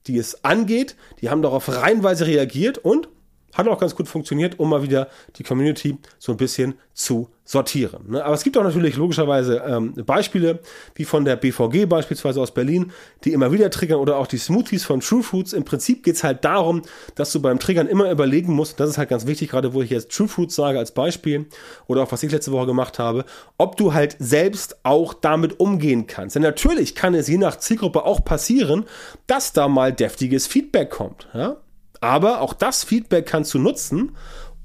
die 0.07 0.17
es 0.17 0.43
angeht, 0.43 0.95
die 1.19 1.29
haben 1.29 1.41
darauf 1.41 1.67
reihenweise 1.67 2.25
reagiert 2.25 2.77
und 2.77 3.09
hat 3.55 3.67
auch 3.67 3.79
ganz 3.79 3.95
gut 3.95 4.07
funktioniert, 4.07 4.59
um 4.59 4.69
mal 4.69 4.83
wieder 4.83 5.07
die 5.37 5.43
Community 5.43 5.97
so 6.19 6.33
ein 6.33 6.37
bisschen 6.37 6.75
zu 6.93 7.29
sortieren. 7.43 8.09
Ne? 8.09 8.25
Aber 8.25 8.33
es 8.33 8.43
gibt 8.43 8.57
auch 8.57 8.63
natürlich 8.63 8.97
logischerweise 8.97 9.63
ähm, 9.67 9.93
Beispiele, 10.05 10.59
wie 10.95 11.05
von 11.05 11.25
der 11.25 11.35
BVG 11.35 11.85
beispielsweise 11.87 12.41
aus 12.41 12.53
Berlin, 12.53 12.91
die 13.23 13.33
immer 13.33 13.51
wieder 13.51 13.69
triggern 13.69 13.99
oder 13.99 14.17
auch 14.17 14.27
die 14.27 14.37
Smoothies 14.37 14.83
von 14.83 14.99
True 14.99 15.21
Foods. 15.21 15.53
Im 15.53 15.63
Prinzip 15.63 16.03
geht 16.03 16.15
es 16.15 16.23
halt 16.23 16.43
darum, 16.43 16.81
dass 17.13 17.31
du 17.31 17.41
beim 17.41 17.59
Triggern 17.59 17.87
immer 17.87 18.09
überlegen 18.09 18.53
musst, 18.53 18.79
das 18.79 18.89
ist 18.89 18.97
halt 18.97 19.09
ganz 19.09 19.27
wichtig, 19.27 19.49
gerade 19.49 19.73
wo 19.73 19.81
ich 19.81 19.91
jetzt 19.91 20.11
True 20.11 20.27
Foods 20.27 20.55
sage 20.55 20.79
als 20.79 20.91
Beispiel 20.91 21.45
oder 21.87 22.03
auch 22.03 22.11
was 22.11 22.23
ich 22.23 22.31
letzte 22.31 22.51
Woche 22.51 22.65
gemacht 22.65 22.97
habe, 22.99 23.25
ob 23.57 23.77
du 23.77 23.93
halt 23.93 24.15
selbst 24.19 24.77
auch 24.83 25.13
damit 25.13 25.59
umgehen 25.59 26.07
kannst. 26.07 26.35
Denn 26.35 26.43
natürlich 26.43 26.95
kann 26.95 27.13
es 27.13 27.27
je 27.27 27.37
nach 27.37 27.57
Zielgruppe 27.57 28.05
auch 28.05 28.25
passieren, 28.25 28.85
dass 29.27 29.53
da 29.53 29.67
mal 29.67 29.93
deftiges 29.93 30.47
Feedback 30.47 30.89
kommt. 30.89 31.27
Ja? 31.33 31.57
Aber 32.05 32.41
auch 32.41 32.53
das 32.53 32.83
Feedback 32.83 33.25
kannst 33.25 33.51
du 33.55 33.57
nutzen, 33.57 34.15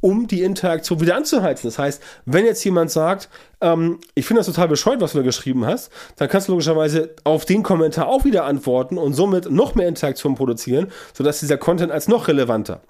um 0.03 0.27
die 0.27 0.43
Interaktion 0.43 1.01
wieder 1.01 1.17
anzuheizen. 1.17 1.69
Das 1.69 1.79
heißt, 1.79 2.03
wenn 2.27 2.45
jetzt 2.45 2.63
jemand 2.65 2.91
sagt, 2.91 3.31
ähm, 3.63 3.99
ich 4.15 4.27
finde 4.27 4.41
das 4.41 4.47
total 4.47 4.69
bescheuert, 4.69 5.01
was 5.01 5.13
du 5.13 5.19
da 5.19 5.25
geschrieben 5.25 5.65
hast, 5.65 5.91
dann 6.17 6.29
kannst 6.29 6.49
du 6.49 6.53
logischerweise 6.53 7.15
auf 7.25 7.47
den 7.47 7.63
Kommentar 7.63 8.09
auch 8.09 8.27
wieder 8.27 8.45
antworten 8.45 8.99
und 8.99 9.15
somit 9.15 9.51
noch 9.51 9.75
mehr 9.75 9.89
Interaktion 9.89 10.35
produzieren, 10.35 10.89
sodass 11.15 11.41
dieser 11.41 11.57
Content 11.57 11.91
als 11.91 12.09
noch 12.09 12.29
relevanter, 12.29 12.83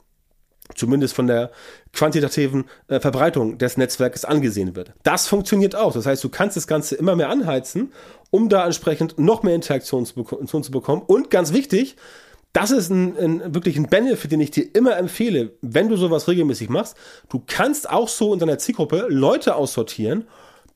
zumindest 0.74 1.14
von 1.14 1.28
der 1.28 1.52
quantitativen 1.92 2.64
äh, 2.88 2.98
Verbreitung 2.98 3.56
des 3.56 3.76
Netzwerkes 3.76 4.24
angesehen 4.24 4.74
wird. 4.74 4.94
Das 5.04 5.28
funktioniert 5.28 5.76
auch. 5.76 5.92
Das 5.92 6.06
heißt, 6.06 6.24
du 6.24 6.28
kannst 6.28 6.56
das 6.56 6.66
Ganze 6.66 6.96
immer 6.96 7.14
mehr 7.14 7.28
anheizen, 7.28 7.92
um 8.32 8.48
da 8.48 8.64
entsprechend 8.66 9.16
noch 9.16 9.44
mehr 9.44 9.54
Interaktion 9.54 10.06
zu, 10.06 10.24
zu 10.24 10.70
bekommen. 10.72 11.02
Und 11.06 11.30
ganz 11.30 11.52
wichtig, 11.52 11.96
das 12.52 12.70
ist 12.70 12.90
ein, 12.90 13.16
ein, 13.16 13.54
wirklich 13.54 13.76
ein 13.76 13.88
Benefit, 13.88 14.32
den 14.32 14.40
ich 14.40 14.50
dir 14.50 14.74
immer 14.74 14.96
empfehle, 14.96 15.52
wenn 15.62 15.88
du 15.88 15.96
sowas 15.96 16.26
regelmäßig 16.26 16.68
machst. 16.68 16.96
Du 17.28 17.42
kannst 17.46 17.88
auch 17.88 18.08
so 18.08 18.32
in 18.32 18.40
deiner 18.40 18.58
Zielgruppe 18.58 19.06
Leute 19.08 19.54
aussortieren, 19.54 20.26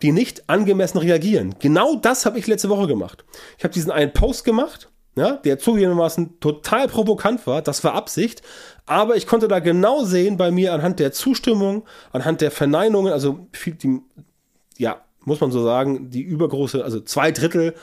die 0.02 0.12
nicht 0.12 0.49
angemessen 0.49 0.99
reagieren. 0.99 1.57
Genau 1.59 1.97
das 1.97 2.26
habe 2.26 2.38
ich 2.38 2.47
letzte 2.47 2.69
Woche 2.69 2.87
gemacht. 2.87 3.25
Ich 3.59 3.64
habe 3.64 3.75
diesen 3.75 3.90
einen 3.90 4.12
Post 4.12 4.45
gemacht, 4.45 4.88
ja, 5.16 5.37
der 5.37 5.59
zugegebenermaßen 5.59 6.40
total 6.40 6.88
provokant 6.88 7.47
war, 7.47 7.62
das 7.62 7.85
war 7.85 7.95
Absicht, 7.95 8.43
aber 8.87 9.16
ich 9.16 9.26
konnte 9.26 9.49
da 9.49 9.61
genau 9.61 10.04
sehen 10.04 10.37
bei 10.37 10.50
mir 10.50 10.73
anhand 10.73 10.99
der 10.99 11.12
Zustimmung, 11.12 11.85
anhand 12.12 12.40
der 12.40 12.50
Verneinungen, 12.50 13.12
also 13.12 13.47
viel, 13.52 13.75
die, 13.75 14.00
ja, 14.76 15.04
muss 15.25 15.40
man 15.40 15.50
so 15.50 15.62
sagen, 15.62 16.11
die 16.11 16.23
übergroße, 16.23 16.85
also 16.85 17.00
zwei 17.00 17.31
Drittel 17.31 17.75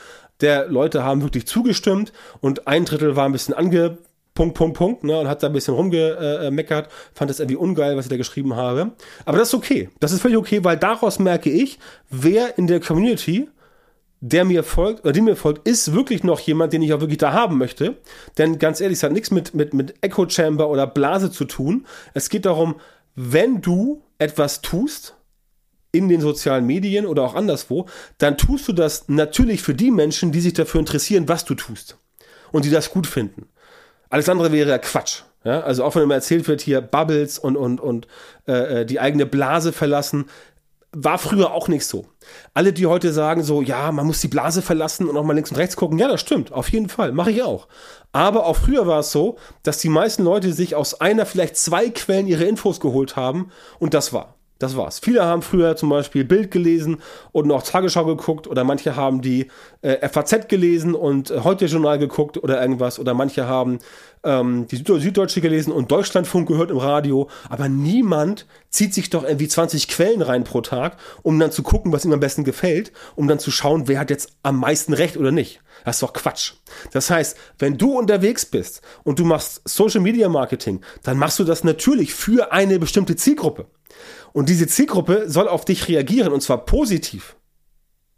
der 0.42 0.68
Leute 0.68 1.04
haben 1.04 1.22
wirklich 1.22 1.46
zugestimmt 1.46 2.12
und 2.40 2.66
ein 2.66 2.84
Drittel 2.84 3.16
war 3.16 3.26
ein 3.26 3.32
bisschen 3.32 3.54
ange 3.54 3.98
Punkt, 4.34 4.56
Punkt, 4.56 4.78
Punkt, 4.78 5.04
ne, 5.04 5.18
und 5.18 5.28
hat 5.28 5.42
da 5.42 5.48
ein 5.48 5.52
bisschen 5.52 5.74
rumgemeckert, 5.74 6.88
fand 7.12 7.30
das 7.30 7.38
irgendwie 7.38 7.56
ungeil, 7.56 7.96
was 7.96 8.06
ich 8.06 8.10
da 8.10 8.16
geschrieben 8.16 8.56
habe. 8.56 8.92
Aber 9.26 9.38
das 9.38 9.48
ist 9.48 9.54
okay. 9.54 9.90
Das 10.00 10.12
ist 10.12 10.22
völlig 10.22 10.38
okay, 10.38 10.64
weil 10.64 10.78
daraus 10.78 11.18
merke 11.18 11.50
ich, 11.50 11.78
wer 12.08 12.56
in 12.56 12.66
der 12.66 12.80
Community, 12.80 13.48
der 14.20 14.44
mir 14.44 14.62
folgt, 14.62 15.04
oder 15.04 15.12
die 15.12 15.20
mir 15.20 15.36
folgt, 15.36 15.68
ist 15.68 15.92
wirklich 15.92 16.24
noch 16.24 16.40
jemand, 16.40 16.72
den 16.72 16.80
ich 16.80 16.94
auch 16.94 17.00
wirklich 17.00 17.18
da 17.18 17.32
haben 17.32 17.58
möchte. 17.58 17.96
Denn 18.38 18.58
ganz 18.58 18.80
ehrlich, 18.80 18.98
es 18.98 19.02
hat 19.02 19.12
nichts 19.12 19.30
mit, 19.30 19.54
mit, 19.54 19.74
mit 19.74 19.94
Echo 20.00 20.26
Chamber 20.28 20.70
oder 20.70 20.86
Blase 20.86 21.30
zu 21.30 21.44
tun. 21.44 21.86
Es 22.14 22.30
geht 22.30 22.46
darum, 22.46 22.76
wenn 23.14 23.60
du 23.60 24.02
etwas 24.18 24.62
tust, 24.62 25.14
in 25.92 26.08
den 26.08 26.20
sozialen 26.20 26.66
Medien 26.66 27.06
oder 27.06 27.22
auch 27.22 27.34
anderswo, 27.34 27.86
dann 28.18 28.38
tust 28.38 28.66
du 28.66 28.72
das 28.72 29.08
natürlich 29.08 29.62
für 29.62 29.74
die 29.74 29.90
Menschen, 29.90 30.32
die 30.32 30.40
sich 30.40 30.54
dafür 30.54 30.80
interessieren, 30.80 31.28
was 31.28 31.44
du 31.44 31.54
tust 31.54 31.98
und 32.50 32.64
die 32.64 32.70
das 32.70 32.90
gut 32.90 33.06
finden. 33.06 33.48
Alles 34.08 34.28
andere 34.28 34.52
wäre 34.52 34.70
ja 34.70 34.78
Quatsch. 34.78 35.22
Ja, 35.44 35.60
also 35.60 35.84
auch 35.84 35.94
wenn 35.96 36.04
immer 36.04 36.14
erzählt 36.14 36.46
wird 36.46 36.60
hier 36.60 36.80
Bubbles 36.80 37.38
und 37.38 37.56
und 37.56 37.80
und 37.80 38.06
äh, 38.46 38.82
äh, 38.82 38.86
die 38.86 39.00
eigene 39.00 39.26
Blase 39.26 39.72
verlassen, 39.72 40.26
war 40.92 41.18
früher 41.18 41.52
auch 41.52 41.68
nicht 41.68 41.86
so. 41.86 42.06
Alle, 42.54 42.72
die 42.72 42.86
heute 42.86 43.12
sagen 43.12 43.42
so, 43.42 43.62
ja, 43.62 43.90
man 43.92 44.06
muss 44.06 44.20
die 44.20 44.28
Blase 44.28 44.62
verlassen 44.62 45.08
und 45.08 45.16
auch 45.16 45.24
mal 45.24 45.32
links 45.32 45.50
und 45.50 45.56
rechts 45.56 45.74
gucken, 45.74 45.98
ja, 45.98 46.06
das 46.06 46.20
stimmt, 46.20 46.52
auf 46.52 46.68
jeden 46.70 46.88
Fall, 46.88 47.12
mache 47.12 47.30
ich 47.30 47.42
auch. 47.42 47.66
Aber 48.12 48.44
auch 48.46 48.56
früher 48.56 48.86
war 48.86 49.00
es 49.00 49.10
so, 49.10 49.38
dass 49.62 49.78
die 49.78 49.88
meisten 49.88 50.22
Leute 50.22 50.52
sich 50.52 50.74
aus 50.74 51.00
einer, 51.00 51.24
vielleicht 51.24 51.56
zwei 51.56 51.88
Quellen 51.88 52.26
ihre 52.26 52.44
Infos 52.44 52.78
geholt 52.78 53.16
haben 53.16 53.50
und 53.78 53.94
das 53.94 54.12
war. 54.12 54.36
Das 54.62 54.76
war's. 54.76 55.00
Viele 55.00 55.24
haben 55.24 55.42
früher 55.42 55.74
zum 55.74 55.88
Beispiel 55.88 56.22
Bild 56.22 56.52
gelesen 56.52 56.98
und 57.32 57.48
noch 57.48 57.64
Tagesschau 57.64 58.04
geguckt 58.04 58.46
oder 58.46 58.62
manche 58.62 58.94
haben 58.94 59.20
die 59.20 59.48
äh, 59.80 60.08
FAZ 60.08 60.46
gelesen 60.46 60.94
und 60.94 61.32
äh, 61.32 61.40
heute 61.40 61.64
Journal 61.66 61.98
geguckt 61.98 62.38
oder 62.40 62.62
irgendwas 62.62 63.00
oder 63.00 63.12
manche 63.12 63.48
haben 63.48 63.80
ähm, 64.24 64.66
die 64.68 64.76
Süddeutsche 64.76 65.40
gelesen 65.40 65.72
und 65.72 65.90
Deutschlandfunk 65.90 66.48
gehört 66.48 66.70
im 66.70 66.78
Radio. 66.78 67.28
Aber 67.48 67.68
niemand 67.68 68.46
zieht 68.70 68.94
sich 68.94 69.10
doch 69.10 69.24
irgendwie 69.24 69.48
20 69.48 69.88
Quellen 69.88 70.22
rein 70.22 70.44
pro 70.44 70.60
Tag, 70.60 70.96
um 71.22 71.38
dann 71.38 71.52
zu 71.52 71.62
gucken, 71.62 71.92
was 71.92 72.04
ihm 72.04 72.12
am 72.12 72.20
besten 72.20 72.44
gefällt, 72.44 72.92
um 73.16 73.28
dann 73.28 73.38
zu 73.38 73.50
schauen, 73.50 73.88
wer 73.88 73.98
hat 73.98 74.10
jetzt 74.10 74.30
am 74.42 74.58
meisten 74.58 74.92
Recht 74.92 75.16
oder 75.16 75.30
nicht. 75.30 75.60
Das 75.84 75.96
ist 75.96 76.02
doch 76.02 76.12
Quatsch. 76.12 76.52
Das 76.92 77.10
heißt, 77.10 77.36
wenn 77.58 77.78
du 77.78 77.98
unterwegs 77.98 78.46
bist 78.46 78.82
und 79.04 79.18
du 79.18 79.24
machst 79.24 79.62
Social 79.64 80.00
Media 80.00 80.28
Marketing, 80.28 80.80
dann 81.02 81.18
machst 81.18 81.38
du 81.38 81.44
das 81.44 81.64
natürlich 81.64 82.14
für 82.14 82.52
eine 82.52 82.78
bestimmte 82.78 83.16
Zielgruppe. 83.16 83.66
Und 84.32 84.48
diese 84.48 84.66
Zielgruppe 84.66 85.28
soll 85.28 85.48
auf 85.48 85.64
dich 85.64 85.88
reagieren 85.88 86.32
und 86.32 86.40
zwar 86.40 86.64
positiv. 86.64 87.36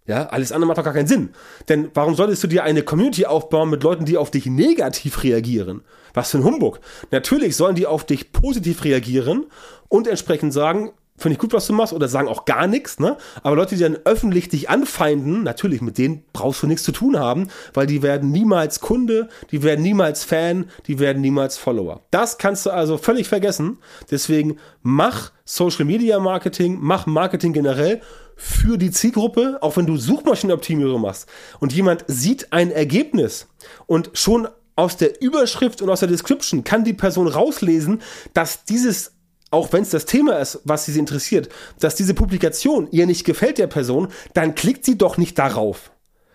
Ja, 0.07 0.27
alles 0.27 0.53
andere 0.53 0.69
macht 0.69 0.79
doch 0.79 0.85
gar 0.85 0.93
keinen 0.93 1.07
Sinn. 1.07 1.31
Denn 1.69 1.91
warum 1.95 2.15
solltest 2.15 2.43
du 2.45 2.47
dir 2.47 2.63
eine 2.63 2.83
Community 2.83 3.25
aufbauen 3.25 3.71
mit 3.71 3.83
Leuten, 3.83 4.05
die 4.05 4.19
auf 4.19 4.31
dich 4.31 4.45
negativ 4.47 5.23
reagieren? 5.23 5.83
Was 6.13 6.31
für 6.31 6.39
ein 6.39 6.45
Humbug. 6.45 6.81
Natürlich 7.11 7.57
sollen 7.57 7.75
die 7.75 7.87
auf 7.87 8.05
dich 8.05 8.33
positiv 8.33 8.85
reagieren 8.85 9.47
und 9.89 10.07
entsprechend 10.07 10.53
sagen, 10.53 10.93
finde 11.17 11.35
ich 11.35 11.39
gut, 11.39 11.53
was 11.53 11.67
du 11.67 11.73
machst, 11.73 11.93
oder 11.93 12.09
sagen 12.09 12.29
auch 12.29 12.45
gar 12.45 12.67
nichts, 12.67 12.99
ne? 12.99 13.17
Aber 13.43 13.57
Leute, 13.57 13.77
die 13.77 13.81
dann 13.83 13.99
öffentlich 14.05 14.49
dich 14.49 14.69
anfeinden, 14.69 15.43
natürlich, 15.43 15.81
mit 15.81 15.97
denen 15.97 16.25
brauchst 16.33 16.63
du 16.63 16.67
nichts 16.67 16.83
zu 16.83 16.93
tun 16.93 17.19
haben, 17.19 17.49
weil 17.73 17.87
die 17.87 18.03
werden 18.03 18.31
niemals 18.31 18.81
Kunde, 18.81 19.29
die 19.53 19.63
werden 19.63 19.83
niemals 19.83 20.25
Fan, 20.25 20.67
die 20.87 20.99
werden 20.99 21.23
niemals 21.23 21.57
Follower. 21.57 22.03
Das 22.11 22.39
kannst 22.39 22.67
du 22.67 22.71
also 22.71 22.99
völlig 22.99 23.29
vergessen. 23.29 23.79
Deswegen 24.11 24.59
mach 24.83 25.33
Social 25.45 25.85
Media 25.85 26.19
Marketing, 26.19 26.79
mach 26.81 27.07
Marketing 27.07 27.53
generell 27.53 28.01
für 28.37 28.79
die 28.79 28.91
Zielgruppe, 28.91 29.59
auch 29.61 29.77
wenn 29.77 29.87
du 29.87 29.97
Suchmaschinenoptimierung 29.97 31.01
machst 31.01 31.29
und 31.61 31.73
jemand 31.73 32.05
sieht 32.09 32.53
ein 32.53 32.71
Ergebnis 32.71 33.47
und 33.87 34.11
schon 34.15 34.49
aus 34.77 34.97
der 34.97 35.23
Überschrift 35.23 35.83
und 35.83 35.91
aus 35.91 36.01
der 36.01 36.09
Description 36.09 36.65
kann 36.65 36.85
die 36.85 36.95
Person 36.95 37.29
rauslesen, 37.29 38.03
dass 38.33 38.65
dieses 38.65 39.13
auch 39.51 39.73
wenn 39.73 39.83
es 39.83 39.91
das 39.91 40.05
Thema 40.05 40.39
ist, 40.41 40.59
was 40.65 40.87
sie 40.87 40.99
interessiert, 40.99 41.49
dass 41.79 41.95
diese 41.95 42.13
Publikation 42.13 42.89
ihr 42.91 43.07
nicht 43.07 43.25
gefällt 43.25 43.59
der 43.59 43.69
Person, 43.69 44.09
dann 44.33 44.57
klickt 44.57 44.85
sie 44.85 44.99
doch 44.99 45.17
nicht 45.17 45.39
darauf. 45.39 45.93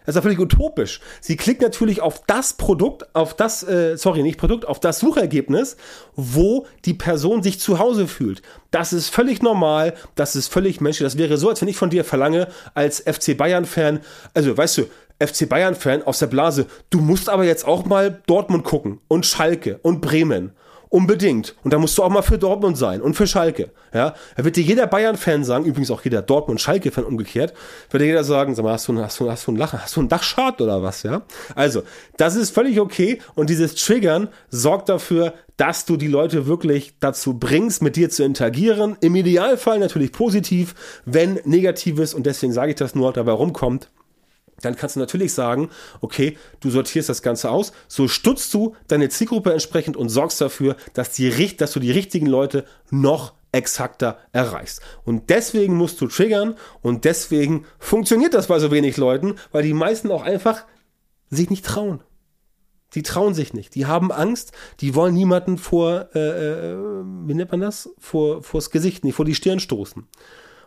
Das 0.09 0.15
ist 0.15 0.23
ja 0.23 0.23
völlig 0.23 0.39
utopisch. 0.39 1.01
Sie 1.21 1.37
klickt 1.37 1.61
natürlich 1.61 2.01
auf 2.01 2.23
das 2.25 2.53
Produkt, 2.53 3.13
auf 3.13 3.35
das, 3.35 3.61
äh, 3.61 3.95
sorry, 3.95 4.23
nicht 4.23 4.39
Produkt, 4.39 4.67
auf 4.67 4.79
das 4.79 4.97
Suchergebnis, 4.97 5.77
wo 6.15 6.65
die 6.85 6.95
Person 6.95 7.43
sich 7.43 7.59
zu 7.59 7.77
Hause 7.77 8.07
fühlt. 8.07 8.41
Das 8.71 8.91
ist 8.91 9.09
völlig 9.09 9.43
normal, 9.43 9.93
das 10.15 10.35
ist 10.35 10.47
völlig 10.47 10.81
menschlich. 10.81 11.05
Das 11.05 11.19
wäre 11.19 11.37
so, 11.37 11.47
als 11.47 11.61
wenn 11.61 11.67
ich 11.67 11.77
von 11.77 11.91
dir 11.91 12.03
verlange, 12.03 12.47
als 12.73 13.01
FC 13.01 13.37
Bayern-Fan, 13.37 13.99
also 14.33 14.57
weißt 14.57 14.79
du, 14.79 14.85
FC 15.19 15.47
Bayern-Fan 15.47 16.01
aus 16.01 16.17
der 16.17 16.25
Blase, 16.25 16.65
du 16.89 17.01
musst 17.01 17.29
aber 17.29 17.43
jetzt 17.43 17.67
auch 17.67 17.85
mal 17.85 18.23
Dortmund 18.25 18.63
gucken 18.63 19.01
und 19.09 19.27
Schalke 19.27 19.79
und 19.83 20.01
Bremen 20.01 20.53
Unbedingt. 20.91 21.55
Und 21.63 21.71
da 21.71 21.77
musst 21.77 21.95
du 21.99 22.03
auch 22.03 22.09
mal 22.09 22.23
für 22.23 22.39
Dortmund 22.39 22.75
sein 22.75 23.01
und 23.01 23.13
für 23.13 23.27
Schalke. 23.27 23.69
Ja, 23.93 24.15
da 24.35 24.43
wird 24.43 24.55
dir 24.55 24.63
jeder 24.63 24.87
Bayern-Fan 24.87 25.43
sagen, 25.43 25.65
übrigens 25.65 25.91
auch 25.91 26.03
jeder 26.03 26.23
Dortmund-Schalke-Fan 26.23 27.03
umgekehrt, 27.03 27.53
wird 27.91 28.01
dir 28.01 28.07
jeder 28.07 28.23
sagen, 28.23 28.55
sag 28.55 28.63
mal, 28.63 28.73
hast 28.73 28.87
du, 28.87 28.97
hast 28.99 29.19
du, 29.19 29.29
hast 29.29 29.45
du 29.45 29.51
ein 29.51 29.55
Lachen, 29.55 29.81
hast 29.81 29.95
du 29.95 30.01
ein 30.01 30.09
Dachschad 30.09 30.61
oder 30.61 30.81
was, 30.81 31.03
ja? 31.03 31.21
Also, 31.53 31.83
das 32.17 32.35
ist 32.35 32.55
völlig 32.55 32.79
okay 32.79 33.21
und 33.35 33.51
dieses 33.51 33.75
Triggern 33.75 34.29
sorgt 34.49 34.89
dafür, 34.89 35.35
dass 35.57 35.85
du 35.85 35.95
die 35.95 36.07
Leute 36.07 36.47
wirklich 36.47 36.95
dazu 36.99 37.37
bringst, 37.37 37.83
mit 37.83 37.95
dir 37.95 38.09
zu 38.09 38.23
interagieren. 38.23 38.97
Im 39.01 39.15
Idealfall 39.15 39.77
natürlich 39.77 40.11
positiv, 40.11 40.73
wenn 41.05 41.39
negatives, 41.43 42.15
und 42.15 42.25
deswegen 42.25 42.53
sage 42.53 42.71
ich 42.71 42.77
das 42.77 42.95
nur, 42.95 43.13
dabei 43.13 43.33
rumkommt, 43.33 43.89
dann 44.61 44.75
kannst 44.75 44.95
du 44.95 44.99
natürlich 44.99 45.33
sagen, 45.33 45.69
okay, 46.01 46.37
du 46.59 46.69
sortierst 46.69 47.09
das 47.09 47.21
Ganze 47.21 47.51
aus, 47.51 47.71
so 47.87 48.07
stutzt 48.07 48.53
du 48.53 48.75
deine 48.87 49.09
Zielgruppe 49.09 49.51
entsprechend 49.51 49.97
und 49.97 50.09
sorgst 50.09 50.41
dafür, 50.41 50.75
dass, 50.93 51.11
die, 51.11 51.57
dass 51.57 51.71
du 51.71 51.79
die 51.79 51.91
richtigen 51.91 52.27
Leute 52.27 52.65
noch 52.89 53.33
exakter 53.51 54.19
erreichst. 54.31 54.81
Und 55.05 55.29
deswegen 55.29 55.75
musst 55.75 55.99
du 56.01 56.07
triggern 56.07 56.55
und 56.81 57.05
deswegen 57.05 57.65
funktioniert 57.79 58.33
das 58.33 58.47
bei 58.47 58.59
so 58.59 58.71
wenig 58.71 58.97
Leuten, 58.97 59.35
weil 59.51 59.63
die 59.63 59.73
meisten 59.73 60.11
auch 60.11 60.23
einfach 60.23 60.65
sich 61.29 61.49
nicht 61.49 61.65
trauen. 61.65 62.01
Die 62.95 63.03
trauen 63.03 63.35
sich 63.35 63.53
nicht. 63.53 63.75
Die 63.75 63.85
haben 63.85 64.11
Angst. 64.11 64.51
Die 64.79 64.95
wollen 64.95 65.13
niemanden 65.13 65.59
vor, 65.59 66.09
äh, 66.15 66.71
äh, 66.71 66.75
wie 67.25 67.35
nennt 67.35 67.51
man 67.51 67.61
das? 67.61 67.89
Vor, 67.99 68.41
vors 68.41 68.71
Gesicht, 68.71 69.03
nicht 69.03 69.15
vor 69.15 69.25
die 69.25 69.35
Stirn 69.35 69.59
stoßen 69.59 70.07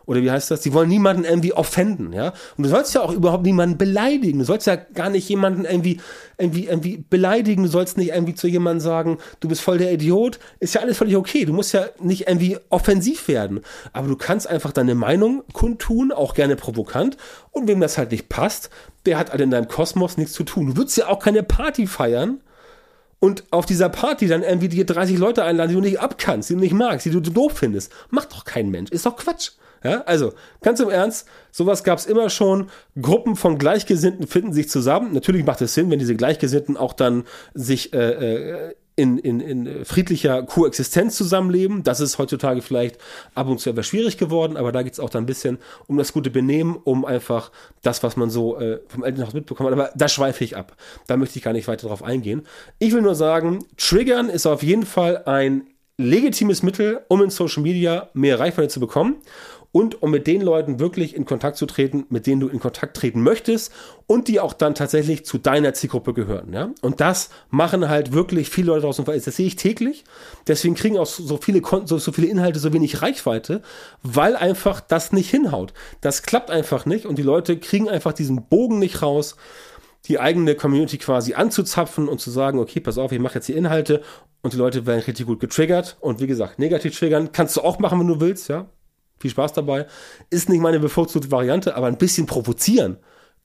oder 0.05 0.21
wie 0.21 0.31
heißt 0.31 0.51
das? 0.51 0.61
Die 0.61 0.73
wollen 0.73 0.89
niemanden 0.89 1.23
irgendwie 1.23 1.53
offenden, 1.53 2.13
ja. 2.13 2.33
Und 2.57 2.63
du 2.63 2.69
sollst 2.69 2.93
ja 2.93 3.01
auch 3.01 3.11
überhaupt 3.11 3.43
niemanden 3.43 3.77
beleidigen. 3.77 4.39
Du 4.39 4.45
sollst 4.45 4.67
ja 4.67 4.75
gar 4.75 5.09
nicht 5.09 5.27
jemanden 5.29 5.65
irgendwie, 5.65 5.99
irgendwie, 6.37 6.65
irgendwie 6.65 7.03
beleidigen. 7.09 7.63
Du 7.63 7.69
sollst 7.69 7.97
nicht 7.97 8.09
irgendwie 8.09 8.35
zu 8.35 8.47
jemandem 8.47 8.81
sagen, 8.81 9.17
du 9.39 9.47
bist 9.47 9.61
voll 9.61 9.77
der 9.77 9.93
Idiot. 9.93 10.39
Ist 10.59 10.75
ja 10.75 10.81
alles 10.81 10.97
völlig 10.97 11.15
okay. 11.15 11.45
Du 11.45 11.53
musst 11.53 11.73
ja 11.73 11.85
nicht 11.99 12.27
irgendwie 12.27 12.57
offensiv 12.69 13.27
werden. 13.27 13.61
Aber 13.93 14.07
du 14.07 14.15
kannst 14.15 14.47
einfach 14.47 14.71
deine 14.71 14.95
Meinung 14.95 15.43
kundtun, 15.53 16.11
auch 16.11 16.33
gerne 16.33 16.55
provokant. 16.55 17.17
Und 17.51 17.67
wem 17.67 17.79
das 17.79 17.97
halt 17.97 18.11
nicht 18.11 18.29
passt, 18.29 18.69
der 19.05 19.17
hat 19.17 19.31
halt 19.31 19.41
in 19.41 19.51
deinem 19.51 19.67
Kosmos 19.67 20.17
nichts 20.17 20.33
zu 20.33 20.43
tun. 20.43 20.67
Du 20.67 20.77
würdest 20.77 20.97
ja 20.97 21.07
auch 21.07 21.19
keine 21.19 21.43
Party 21.43 21.87
feiern, 21.87 22.39
und 23.23 23.45
auf 23.51 23.65
dieser 23.65 23.87
Party 23.87 24.27
dann 24.27 24.43
irgendwie 24.43 24.67
dir 24.67 24.85
30 24.85 25.17
Leute 25.17 25.45
einladen, 25.45 25.69
die 25.69 25.75
du 25.75 25.79
nicht 25.79 26.01
abkannst, 26.01 26.49
die 26.49 26.55
du 26.55 26.59
nicht 26.59 26.73
magst, 26.73 27.05
die 27.05 27.09
du 27.09 27.21
doof 27.21 27.53
findest. 27.55 27.89
Macht 28.09 28.33
doch 28.33 28.43
kein 28.43 28.69
Mensch. 28.69 28.91
Ist 28.91 29.05
doch 29.05 29.15
Quatsch. 29.15 29.51
Ja, 29.83 30.01
also 30.01 30.33
ganz 30.61 30.79
im 30.79 30.89
Ernst, 30.89 31.27
sowas 31.51 31.83
gab 31.83 31.99
es 31.99 32.05
immer 32.05 32.29
schon. 32.29 32.69
Gruppen 32.99 33.35
von 33.35 33.57
Gleichgesinnten 33.57 34.27
finden 34.27 34.53
sich 34.53 34.69
zusammen. 34.69 35.13
Natürlich 35.13 35.45
macht 35.45 35.61
es 35.61 35.73
Sinn, 35.73 35.91
wenn 35.91 35.99
diese 35.99 36.15
Gleichgesinnten 36.15 36.77
auch 36.77 36.93
dann 36.93 37.25
sich 37.53 37.93
äh, 37.93 37.97
äh, 37.97 38.75
in, 38.95 39.17
in, 39.17 39.39
in 39.39 39.85
friedlicher 39.85 40.43
Koexistenz 40.43 41.15
zusammenleben. 41.15 41.83
Das 41.83 41.99
ist 41.99 42.17
heutzutage 42.19 42.61
vielleicht 42.61 42.97
ab 43.33 43.47
und 43.47 43.59
zu 43.59 43.69
etwas 43.69 43.87
schwierig 43.87 44.17
geworden, 44.17 44.55
aber 44.55 44.71
da 44.71 44.83
geht 44.83 44.93
es 44.93 44.99
auch 44.99 45.09
dann 45.09 45.23
ein 45.23 45.27
bisschen 45.27 45.57
um 45.87 45.97
das 45.97 46.13
gute 46.13 46.29
Benehmen, 46.29 46.77
um 46.83 47.03
einfach 47.03 47.51
das, 47.81 48.03
was 48.03 48.17
man 48.17 48.29
so 48.29 48.59
äh, 48.59 48.79
vom 48.87 49.03
Elternhaus 49.03 49.33
mitbekommen 49.33 49.71
hat. 49.71 49.79
Aber 49.79 49.91
da 49.95 50.07
schweife 50.07 50.43
ich 50.43 50.55
ab. 50.55 50.75
Da 51.07 51.17
möchte 51.17 51.37
ich 51.37 51.43
gar 51.43 51.53
nicht 51.53 51.67
weiter 51.67 51.87
drauf 51.87 52.03
eingehen. 52.03 52.43
Ich 52.79 52.93
will 52.93 53.01
nur 53.01 53.15
sagen, 53.15 53.65
Triggern 53.77 54.29
ist 54.29 54.45
auf 54.45 54.63
jeden 54.63 54.85
Fall 54.85 55.23
ein 55.25 55.67
legitimes 55.97 56.63
Mittel, 56.63 57.01
um 57.07 57.21
in 57.21 57.29
Social 57.29 57.63
Media 57.63 58.09
mehr 58.13 58.39
Reichweite 58.39 58.69
zu 58.69 58.79
bekommen 58.79 59.17
und 59.73 60.03
um 60.03 60.11
mit 60.11 60.27
den 60.27 60.41
Leuten 60.41 60.79
wirklich 60.79 61.15
in 61.15 61.25
Kontakt 61.25 61.57
zu 61.57 61.65
treten, 61.65 62.05
mit 62.09 62.27
denen 62.27 62.39
du 62.39 62.47
in 62.47 62.59
Kontakt 62.59 62.95
treten 62.95 63.21
möchtest 63.23 63.73
und 64.05 64.27
die 64.27 64.39
auch 64.39 64.53
dann 64.53 64.75
tatsächlich 64.75 65.25
zu 65.25 65.39
deiner 65.39 65.73
Zielgruppe 65.73 66.13
gehören. 66.13 66.53
Ja? 66.53 66.69
Und 66.81 67.01
das 67.01 67.31
machen 67.49 67.89
halt 67.89 68.13
wirklich 68.13 68.49
viele 68.49 68.67
Leute 68.67 68.83
draußen. 68.83 69.03
Das 69.03 69.25
sehe 69.25 69.47
ich 69.47 69.55
täglich. 69.55 70.05
Deswegen 70.47 70.75
kriegen 70.75 70.99
auch 70.99 71.07
so 71.07 71.37
viele, 71.37 71.61
so, 71.85 71.97
so 71.97 72.11
viele 72.11 72.27
Inhalte 72.27 72.59
so 72.59 72.71
wenig 72.71 73.01
Reichweite, 73.01 73.63
weil 74.03 74.35
einfach 74.35 74.79
das 74.79 75.11
nicht 75.11 75.31
hinhaut. 75.31 75.73
Das 76.01 76.21
klappt 76.21 76.51
einfach 76.51 76.85
nicht 76.85 77.07
und 77.07 77.17
die 77.17 77.23
Leute 77.23 77.57
kriegen 77.57 77.89
einfach 77.89 78.13
diesen 78.13 78.45
Bogen 78.45 78.77
nicht 78.77 79.01
raus 79.01 79.35
die 80.05 80.19
eigene 80.19 80.55
Community 80.55 80.97
quasi 80.97 81.33
anzuzapfen 81.33 82.09
und 82.09 82.19
zu 82.19 82.29
sagen, 82.29 82.59
okay, 82.59 82.81
pass 82.81 82.97
auf, 82.97 83.13
ich 83.13 83.19
mache 83.19 83.35
jetzt 83.35 83.47
die 83.47 83.53
Inhalte 83.53 84.01
und 84.41 84.51
die 84.51 84.57
Leute 84.57 84.85
werden 84.85 84.99
richtig 84.99 85.25
gut 85.25 85.39
getriggert. 85.39 85.95
Und 86.01 86.19
wie 86.19 86.27
gesagt, 86.27 86.59
negativ 86.59 86.99
triggern 86.99 87.31
kannst 87.31 87.55
du 87.55 87.61
auch 87.61 87.79
machen, 87.79 88.01
wenn 88.01 88.07
du 88.07 88.19
willst, 88.19 88.49
ja. 88.49 88.67
Viel 89.23 89.31
Spaß 89.31 89.53
dabei. 89.53 89.87
Ist 90.29 90.49
nicht 90.49 90.59
meine 90.59 90.81
bevorzugte 90.81 91.31
Variante, 91.31 91.77
aber 91.77 91.87
ein 91.87 91.97
bisschen 91.97 92.25
provozieren 92.25 92.97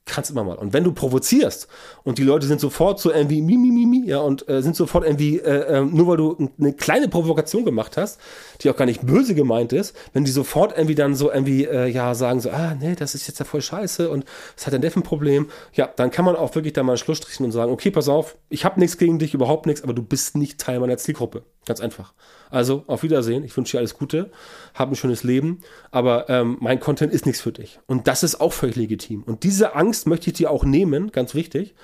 kannst 0.05 0.31
immer 0.31 0.43
mal. 0.43 0.57
Und 0.57 0.73
wenn 0.73 0.83
du 0.83 0.91
provozierst 0.91 1.67
und 2.03 2.17
die 2.17 2.23
Leute 2.23 2.47
sind 2.47 2.59
sofort 2.59 2.99
so 2.99 3.11
irgendwie 3.11 3.41
mi, 3.41 3.57
mi, 3.57 3.71
mi, 3.71 3.85
mi 3.85 4.07
ja, 4.07 4.19
und 4.19 4.47
äh, 4.49 4.61
sind 4.61 4.75
sofort 4.75 5.05
irgendwie, 5.05 5.37
äh, 5.37 5.79
äh, 5.79 5.85
nur 5.85 6.07
weil 6.07 6.17
du 6.17 6.49
eine 6.59 6.73
kleine 6.73 7.07
Provokation 7.07 7.65
gemacht 7.65 7.97
hast, 7.97 8.19
die 8.61 8.69
auch 8.69 8.75
gar 8.75 8.85
nicht 8.85 9.05
böse 9.05 9.35
gemeint 9.35 9.71
ist, 9.71 9.95
wenn 10.13 10.25
die 10.25 10.31
sofort 10.31 10.75
irgendwie 10.75 10.95
dann 10.95 11.15
so 11.15 11.31
irgendwie, 11.31 11.65
äh, 11.65 11.87
ja, 11.87 12.15
sagen 12.15 12.39
so, 12.39 12.49
ah, 12.49 12.75
nee, 12.79 12.95
das 12.95 13.15
ist 13.15 13.27
jetzt 13.27 13.39
ja 13.39 13.45
voll 13.45 13.61
scheiße 13.61 14.09
und 14.09 14.25
was 14.55 14.65
hat 14.65 14.73
denn 14.73 14.81
der 14.81 14.89
ein 14.95 15.03
Problem? 15.03 15.49
Ja, 15.73 15.87
dann 15.95 16.09
kann 16.09 16.25
man 16.25 16.35
auch 16.35 16.55
wirklich 16.55 16.73
da 16.73 16.81
mal 16.81 16.93
einen 16.93 16.97
Schluss 16.97 17.17
strichen 17.17 17.45
und 17.45 17.51
sagen, 17.51 17.71
okay, 17.71 17.91
pass 17.91 18.09
auf, 18.09 18.35
ich 18.49 18.65
habe 18.65 18.79
nichts 18.79 18.97
gegen 18.97 19.19
dich, 19.19 19.33
überhaupt 19.33 19.67
nichts, 19.67 19.83
aber 19.83 19.93
du 19.93 20.01
bist 20.01 20.35
nicht 20.35 20.59
Teil 20.59 20.79
meiner 20.79 20.97
Zielgruppe. 20.97 21.43
Ganz 21.67 21.81
einfach. 21.81 22.13
Also, 22.49 22.83
auf 22.87 23.03
Wiedersehen. 23.03 23.43
Ich 23.43 23.55
wünsche 23.55 23.73
dir 23.73 23.79
alles 23.79 23.93
Gute. 23.93 24.31
Hab 24.73 24.89
ein 24.89 24.95
schönes 24.95 25.23
Leben. 25.23 25.59
Aber 25.91 26.27
ähm, 26.29 26.57
mein 26.59 26.79
Content 26.79 27.13
ist 27.13 27.27
nichts 27.27 27.41
für 27.41 27.51
dich. 27.51 27.79
Und 27.85 28.07
das 28.07 28.23
ist 28.23 28.41
auch 28.41 28.53
völlig 28.53 28.75
legitim. 28.75 29.21
Und 29.21 29.43
diese 29.43 29.75
Angst 29.75 29.88
möchte 30.05 30.29
ich 30.29 30.37
dir 30.37 30.51
auch 30.51 30.63
nehmen, 30.63 31.11
ganz 31.11 31.35
wichtig. 31.35 31.75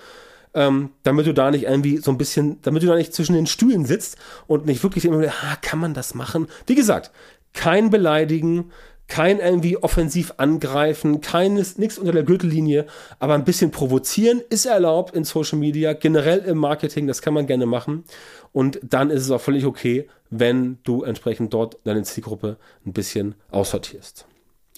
Ähm, 0.54 0.92
damit 1.04 1.28
du 1.28 1.34
da 1.34 1.52
nicht 1.52 1.64
irgendwie 1.64 1.98
so 1.98 2.12
ein 2.12 2.18
bisschen, 2.18 2.62
damit 2.62 2.82
du 2.82 2.88
da 2.88 2.96
nicht 2.96 3.14
zwischen 3.14 3.34
den 3.34 3.46
Stühlen 3.46 3.86
sitzt 3.86 4.18
und 4.48 4.66
nicht 4.66 4.84
wirklich 4.84 5.04
immer, 5.04 5.22
ah, 5.28 5.58
kann 5.62 5.80
man 5.80 5.94
das 5.94 6.16
machen? 6.16 6.48
Wie 6.66 6.76
gesagt, 6.76 7.12
kein 7.54 7.90
Beleidigen, 7.90 8.72
kein 9.08 9.40
irgendwie 9.40 9.78
offensiv 9.78 10.34
angreifen, 10.38 11.22
keines, 11.22 11.78
nichts 11.78 11.98
unter 11.98 12.12
der 12.12 12.24
Gürtellinie, 12.24 12.86
aber 13.20 13.36
ein 13.36 13.44
bisschen 13.44 13.72
provozieren 13.72 14.42
ist 14.50 14.66
erlaubt 14.66 15.16
in 15.16 15.24
Social 15.24 15.60
Media, 15.60 15.94
generell 15.94 16.40
im 16.40 16.58
Marketing, 16.58 17.06
das 17.06 17.22
kann 17.22 17.34
man 17.34 17.48
gerne 17.48 17.66
machen. 17.66 18.04
Und 18.52 18.80
dann 18.82 19.10
ist 19.10 19.22
es 19.22 19.32
auch 19.32 19.42
völlig 19.42 19.66
okay, 19.66 20.08
wenn 20.30 20.80
du 20.84 21.04
entsprechend 21.04 21.54
dort 21.54 21.78
deine 21.84 22.04
Zielgruppe 22.04 22.58
ein 22.86 22.94
bisschen 22.94 23.36
aussortierst. 23.52 24.26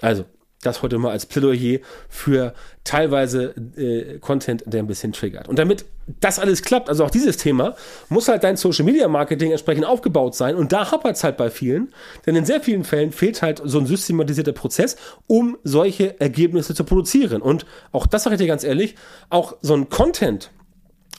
Also, 0.01 0.25
das 0.67 0.81
heute 0.81 0.97
mal 0.97 1.11
als 1.11 1.25
Plädoyer 1.25 1.79
für 2.09 2.53
teilweise 2.83 3.53
äh, 3.75 4.19
Content, 4.19 4.63
der 4.65 4.81
ein 4.81 4.87
bisschen 4.87 5.11
triggert. 5.11 5.47
Und 5.47 5.59
damit 5.59 5.85
das 6.21 6.39
alles 6.39 6.61
klappt, 6.61 6.87
also 6.89 7.03
auch 7.03 7.11
dieses 7.11 7.35
Thema, 7.37 7.75
muss 8.07 8.29
halt 8.29 8.43
dein 8.43 8.55
Social 8.55 8.85
Media 8.85 9.07
Marketing 9.07 9.51
entsprechend 9.51 9.85
aufgebaut 9.85 10.35
sein. 10.35 10.55
Und 10.55 10.71
da 10.71 10.91
hapert 10.91 11.17
es 11.17 11.23
halt 11.23 11.35
bei 11.35 11.49
vielen, 11.49 11.93
denn 12.25 12.35
in 12.35 12.45
sehr 12.45 12.61
vielen 12.61 12.85
Fällen 12.85 13.11
fehlt 13.11 13.41
halt 13.41 13.61
so 13.63 13.79
ein 13.79 13.85
systematisierter 13.85 14.53
Prozess, 14.53 14.95
um 15.27 15.57
solche 15.63 16.19
Ergebnisse 16.21 16.73
zu 16.73 16.83
produzieren. 16.85 17.41
Und 17.41 17.65
auch 17.91 18.07
das 18.07 18.23
sage 18.23 18.35
ich 18.35 18.41
dir 18.41 18.47
ganz 18.47 18.63
ehrlich, 18.63 18.95
auch 19.29 19.57
so 19.61 19.73
ein 19.73 19.89
Content, 19.89 20.51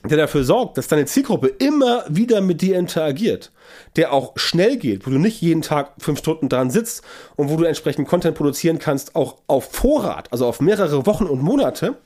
der 0.05 0.17
dafür 0.17 0.45
sorgt, 0.45 0.79
dass 0.79 0.89
deine 0.89 1.07
Zielgruppe 1.07 1.49
immer 1.49 2.05
wieder 2.09 2.41
mit 2.41 2.63
dir 2.63 2.79
interagiert, 2.79 3.51
der 3.97 4.13
auch 4.13 4.33
schnell 4.37 4.77
geht, 4.77 5.07
wo 5.07 5.11
du 5.11 5.19
nicht 5.19 5.41
jeden 5.41 5.63
Tag 5.63 5.93
fünf 5.99 6.21
Stunden 6.21 6.49
dran 6.49 6.71
sitzt 6.71 7.03
und 7.37 7.51
wo 7.51 7.57
du 7.57 7.65
entsprechend 7.65 8.09
Content 8.09 8.37
produzieren 8.37 8.79
kannst, 8.79 9.17
auch 9.17 9.39
auf 9.47 9.73
Vorrat, 9.73 10.33
also 10.33 10.47
auf 10.47 10.61
mehrere 10.61 11.07
Wochen 11.07 11.25
und 11.27 11.43
Monate, 11.43 11.97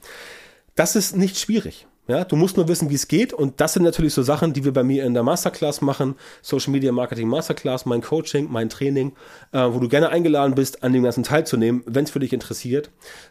das 0.74 0.96
ist 0.96 1.16
nicht 1.16 1.38
schwierig. 1.38 1.86
Ja, 2.08 2.24
du 2.24 2.34
musst 2.34 2.56
nur 2.56 2.66
wissen, 2.66 2.90
wie 2.90 2.96
es 2.96 3.06
geht. 3.06 3.32
Und 3.32 3.60
das 3.60 3.74
sind 3.74 3.84
natürlich 3.84 4.12
so 4.12 4.22
Sachen, 4.22 4.52
die 4.52 4.64
wir 4.64 4.72
bei 4.72 4.82
mir 4.82 5.04
in 5.04 5.14
der 5.14 5.22
Masterclass 5.22 5.80
machen. 5.82 6.16
Social 6.40 6.72
Media 6.72 6.90
Marketing 6.90 7.28
Masterclass, 7.28 7.86
mein 7.86 8.02
Coaching, 8.02 8.48
mein 8.50 8.68
Training, 8.68 9.12
äh, 9.52 9.60
wo 9.70 9.78
du 9.78 9.88
gerne 9.88 10.08
eingeladen 10.08 10.56
bist, 10.56 10.82
an 10.82 10.92
dem 10.92 11.04
ganzen 11.04 11.22
teilzunehmen, 11.22 11.84
wenn 11.86 12.04
es 12.04 12.10
für 12.10 12.18
dich 12.18 12.32
interessiert. 12.32 12.90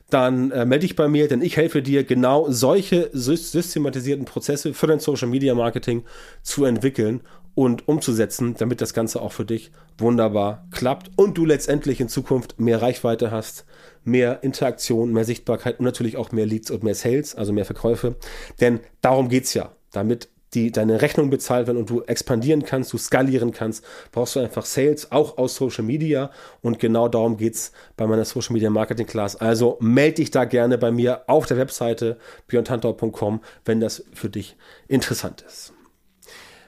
Dann 0.09 0.51
äh, 0.51 0.65
melde 0.65 0.87
dich 0.87 0.95
bei 0.95 1.09
mir, 1.09 1.27
denn 1.27 1.41
ich 1.41 1.57
helfe 1.57 1.81
dir, 1.81 2.05
genau 2.05 2.49
solche 2.49 3.09
systematisierten 3.11 4.23
Prozesse 4.23 4.73
für 4.73 4.87
dein 4.87 5.01
Social 5.01 5.27
Media 5.27 5.53
Marketing 5.53 6.05
zu 6.41 6.63
entwickeln 6.63 7.21
und 7.55 7.87
umzusetzen, 7.89 8.55
damit 8.57 8.79
das 8.79 8.93
Ganze 8.93 9.21
auch 9.21 9.33
für 9.33 9.45
dich 9.45 9.71
wunderbar 9.97 10.65
klappt 10.71 11.11
und 11.17 11.37
du 11.37 11.45
letztendlich 11.45 11.99
in 11.99 12.07
Zukunft 12.07 12.59
mehr 12.59 12.81
Reichweite 12.81 13.31
hast, 13.31 13.65
mehr 14.03 14.43
Interaktion, 14.43 15.13
mehr 15.13 15.25
Sichtbarkeit 15.25 15.79
und 15.79 15.85
natürlich 15.85 16.17
auch 16.17 16.31
mehr 16.31 16.45
Leads 16.45 16.71
und 16.71 16.83
mehr 16.83 16.95
Sales, 16.95 17.35
also 17.35 17.53
mehr 17.53 17.65
Verkäufe. 17.65 18.15
Denn 18.59 18.79
darum 19.01 19.29
geht's 19.29 19.53
ja. 19.53 19.71
Damit 19.91 20.29
die 20.53 20.71
deine 20.71 21.01
Rechnung 21.01 21.29
bezahlt 21.29 21.67
werden 21.67 21.77
und 21.77 21.89
du 21.89 22.01
expandieren 22.01 22.63
kannst, 22.63 22.91
du 22.91 22.97
skalieren 22.97 23.51
kannst, 23.51 23.85
brauchst 24.11 24.35
du 24.35 24.41
einfach 24.41 24.65
Sales, 24.65 25.11
auch 25.11 25.37
aus 25.37 25.55
Social 25.55 25.85
Media. 25.85 26.31
Und 26.61 26.79
genau 26.79 27.07
darum 27.07 27.37
geht's 27.37 27.71
bei 27.95 28.05
meiner 28.05 28.25
Social 28.25 28.53
Media 28.53 28.69
Marketing 28.69 29.07
Class. 29.07 29.35
Also 29.35 29.77
melde 29.79 30.15
dich 30.15 30.31
da 30.31 30.45
gerne 30.45 30.77
bei 30.77 30.91
mir 30.91 31.23
auf 31.27 31.45
der 31.45 31.57
Webseite 31.57 32.17
björntantau.com, 32.47 33.41
wenn 33.65 33.79
das 33.79 34.03
für 34.13 34.29
dich 34.29 34.57
interessant 34.87 35.43
ist. 35.47 35.73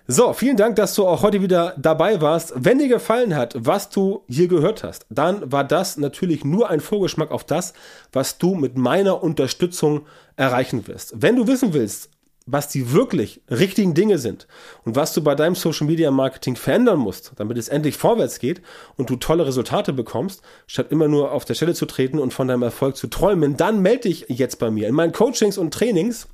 So, 0.05 0.33
vielen 0.33 0.57
Dank, 0.57 0.75
dass 0.75 0.95
du 0.95 1.07
auch 1.07 1.23
heute 1.23 1.41
wieder 1.41 1.75
dabei 1.77 2.19
warst. 2.19 2.51
Wenn 2.57 2.77
dir 2.77 2.89
gefallen 2.89 3.37
hat, 3.37 3.55
was 3.57 3.89
du 3.89 4.23
hier 4.27 4.49
gehört 4.49 4.83
hast, 4.83 5.05
dann 5.09 5.49
war 5.49 5.63
das 5.63 5.95
natürlich 5.95 6.43
nur 6.43 6.69
ein 6.69 6.81
Vorgeschmack 6.81 7.31
auf 7.31 7.45
das, 7.45 7.73
was 8.11 8.37
du 8.37 8.53
mit 8.53 8.77
meiner 8.77 9.23
Unterstützung 9.23 10.05
erreichen 10.35 10.87
wirst. 10.87 11.21
Wenn 11.21 11.37
du 11.37 11.47
wissen 11.47 11.73
willst, 11.73 12.09
was 12.45 12.67
die 12.67 12.91
wirklich 12.91 13.41
richtigen 13.49 13.93
Dinge 13.93 14.17
sind 14.17 14.47
und 14.84 14.95
was 14.95 15.13
du 15.13 15.23
bei 15.23 15.34
deinem 15.34 15.56
Social 15.56 15.88
Media 15.88 16.12
Marketing 16.12 16.58
verändern 16.58 16.99
musst, 16.99 17.32
damit 17.38 17.58
es 17.58 17.69
endlich 17.69 17.95
vorwärts 17.95 18.39
geht 18.39 18.62
und 18.97 19.10
du 19.10 19.15
tolle 19.15 19.45
Resultate 19.47 19.93
bekommst, 19.93 20.41
statt 20.67 20.88
immer 20.91 21.08
nur 21.08 21.32
auf 21.32 21.45
der 21.45 21.53
Stelle 21.53 21.73
zu 21.73 21.86
treten 21.86 22.19
und 22.19 22.34
von 22.34 22.49
deinem 22.49 22.63
Erfolg 22.63 22.97
zu 22.97 23.08
träumen, 23.08 23.56
dann 23.56 23.82
melde 23.82 24.10
dich 24.10 24.25
jetzt 24.27 24.60
bei 24.60 24.71
mir. 24.71 24.89
In 24.89 24.95
meinen 24.95 25.13
Coachings 25.13 25.58
und 25.58 25.73
Trainings 25.73 26.27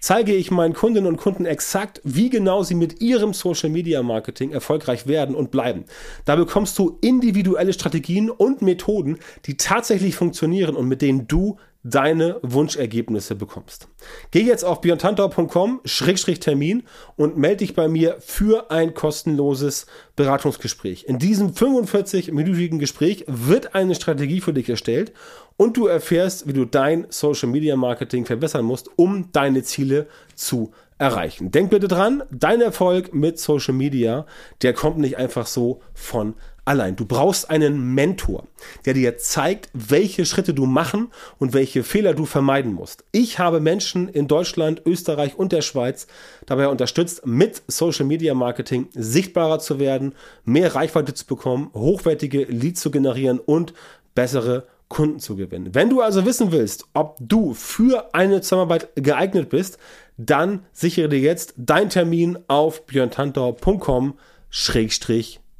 zeige 0.00 0.34
ich 0.34 0.50
meinen 0.50 0.74
Kundinnen 0.74 1.08
und 1.08 1.16
Kunden 1.16 1.46
exakt, 1.46 2.02
wie 2.04 2.28
genau 2.28 2.62
sie 2.62 2.74
mit 2.74 3.00
ihrem 3.00 3.32
Social 3.32 3.70
Media 3.70 4.02
Marketing 4.02 4.52
erfolgreich 4.52 5.06
werden 5.06 5.34
und 5.34 5.50
bleiben. 5.50 5.84
Da 6.26 6.36
bekommst 6.36 6.78
du 6.78 6.98
individuelle 7.00 7.72
Strategien 7.72 8.28
und 8.28 8.60
Methoden, 8.60 9.18
die 9.46 9.56
tatsächlich 9.56 10.16
funktionieren 10.16 10.76
und 10.76 10.86
mit 10.86 11.00
denen 11.00 11.26
du 11.26 11.56
deine 11.88 12.40
Wunschergebnisse 12.42 13.36
bekommst. 13.36 13.86
Geh 14.32 14.42
jetzt 14.42 14.64
auf 14.64 14.80
björntantau.com-termin 14.80 16.82
und 17.16 17.36
melde 17.36 17.58
dich 17.58 17.74
bei 17.74 17.86
mir 17.88 18.16
für 18.20 18.70
ein 18.70 18.94
kostenloses 18.94 19.86
Beratungsgespräch. 20.16 21.04
In 21.04 21.18
diesem 21.18 21.52
45-minütigen 21.52 22.78
Gespräch 22.78 23.24
wird 23.28 23.74
eine 23.74 23.94
Strategie 23.94 24.40
für 24.40 24.52
dich 24.52 24.68
erstellt 24.68 25.12
und 25.56 25.76
du 25.76 25.86
erfährst, 25.86 26.48
wie 26.48 26.52
du 26.52 26.64
dein 26.64 27.06
Social 27.10 27.48
Media 27.48 27.76
Marketing 27.76 28.26
verbessern 28.26 28.64
musst, 28.64 28.90
um 28.96 29.30
deine 29.32 29.62
Ziele 29.62 30.08
zu 30.34 30.72
erreichen. 30.98 31.52
Denk 31.52 31.70
bitte 31.70 31.88
dran, 31.88 32.22
dein 32.30 32.60
Erfolg 32.60 33.14
mit 33.14 33.38
Social 33.38 33.74
Media, 33.74 34.26
der 34.62 34.72
kommt 34.72 34.98
nicht 34.98 35.18
einfach 35.18 35.46
so 35.46 35.80
von 35.94 36.34
allein. 36.66 36.96
Du 36.96 37.06
brauchst 37.06 37.48
einen 37.48 37.94
Mentor, 37.94 38.46
der 38.84 38.94
dir 38.94 39.16
zeigt, 39.16 39.70
welche 39.72 40.26
Schritte 40.26 40.52
du 40.52 40.66
machen 40.66 41.08
und 41.38 41.54
welche 41.54 41.82
Fehler 41.82 42.12
du 42.12 42.26
vermeiden 42.26 42.72
musst. 42.72 43.04
Ich 43.12 43.38
habe 43.38 43.60
Menschen 43.60 44.08
in 44.08 44.28
Deutschland, 44.28 44.82
Österreich 44.84 45.38
und 45.38 45.52
der 45.52 45.62
Schweiz 45.62 46.06
dabei 46.44 46.68
unterstützt, 46.68 47.24
mit 47.24 47.62
Social 47.68 48.04
Media 48.04 48.34
Marketing 48.34 48.88
sichtbarer 48.92 49.58
zu 49.60 49.78
werden, 49.78 50.14
mehr 50.44 50.74
Reichweite 50.74 51.14
zu 51.14 51.24
bekommen, 51.26 51.70
hochwertige 51.72 52.44
Leads 52.44 52.80
zu 52.80 52.90
generieren 52.90 53.38
und 53.38 53.72
bessere 54.14 54.66
Kunden 54.88 55.18
zu 55.18 55.36
gewinnen. 55.36 55.74
Wenn 55.74 55.90
du 55.90 56.00
also 56.00 56.24
wissen 56.24 56.52
willst, 56.52 56.84
ob 56.94 57.16
du 57.20 57.54
für 57.54 58.14
eine 58.14 58.40
Zusammenarbeit 58.40 58.90
geeignet 58.94 59.48
bist, 59.50 59.78
dann 60.16 60.64
sichere 60.72 61.08
dir 61.08 61.18
jetzt 61.18 61.54
deinen 61.56 61.90
Termin 61.90 62.38
auf 62.48 62.86
björntantau.com 62.86 64.14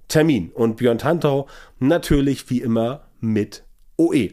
Termin. 0.08 0.50
Und 0.50 0.76
Björn 0.76 0.98
Tantau 0.98 1.48
natürlich 1.78 2.48
wie 2.50 2.60
immer 2.60 3.08
mit 3.20 3.64
OE. 3.96 4.30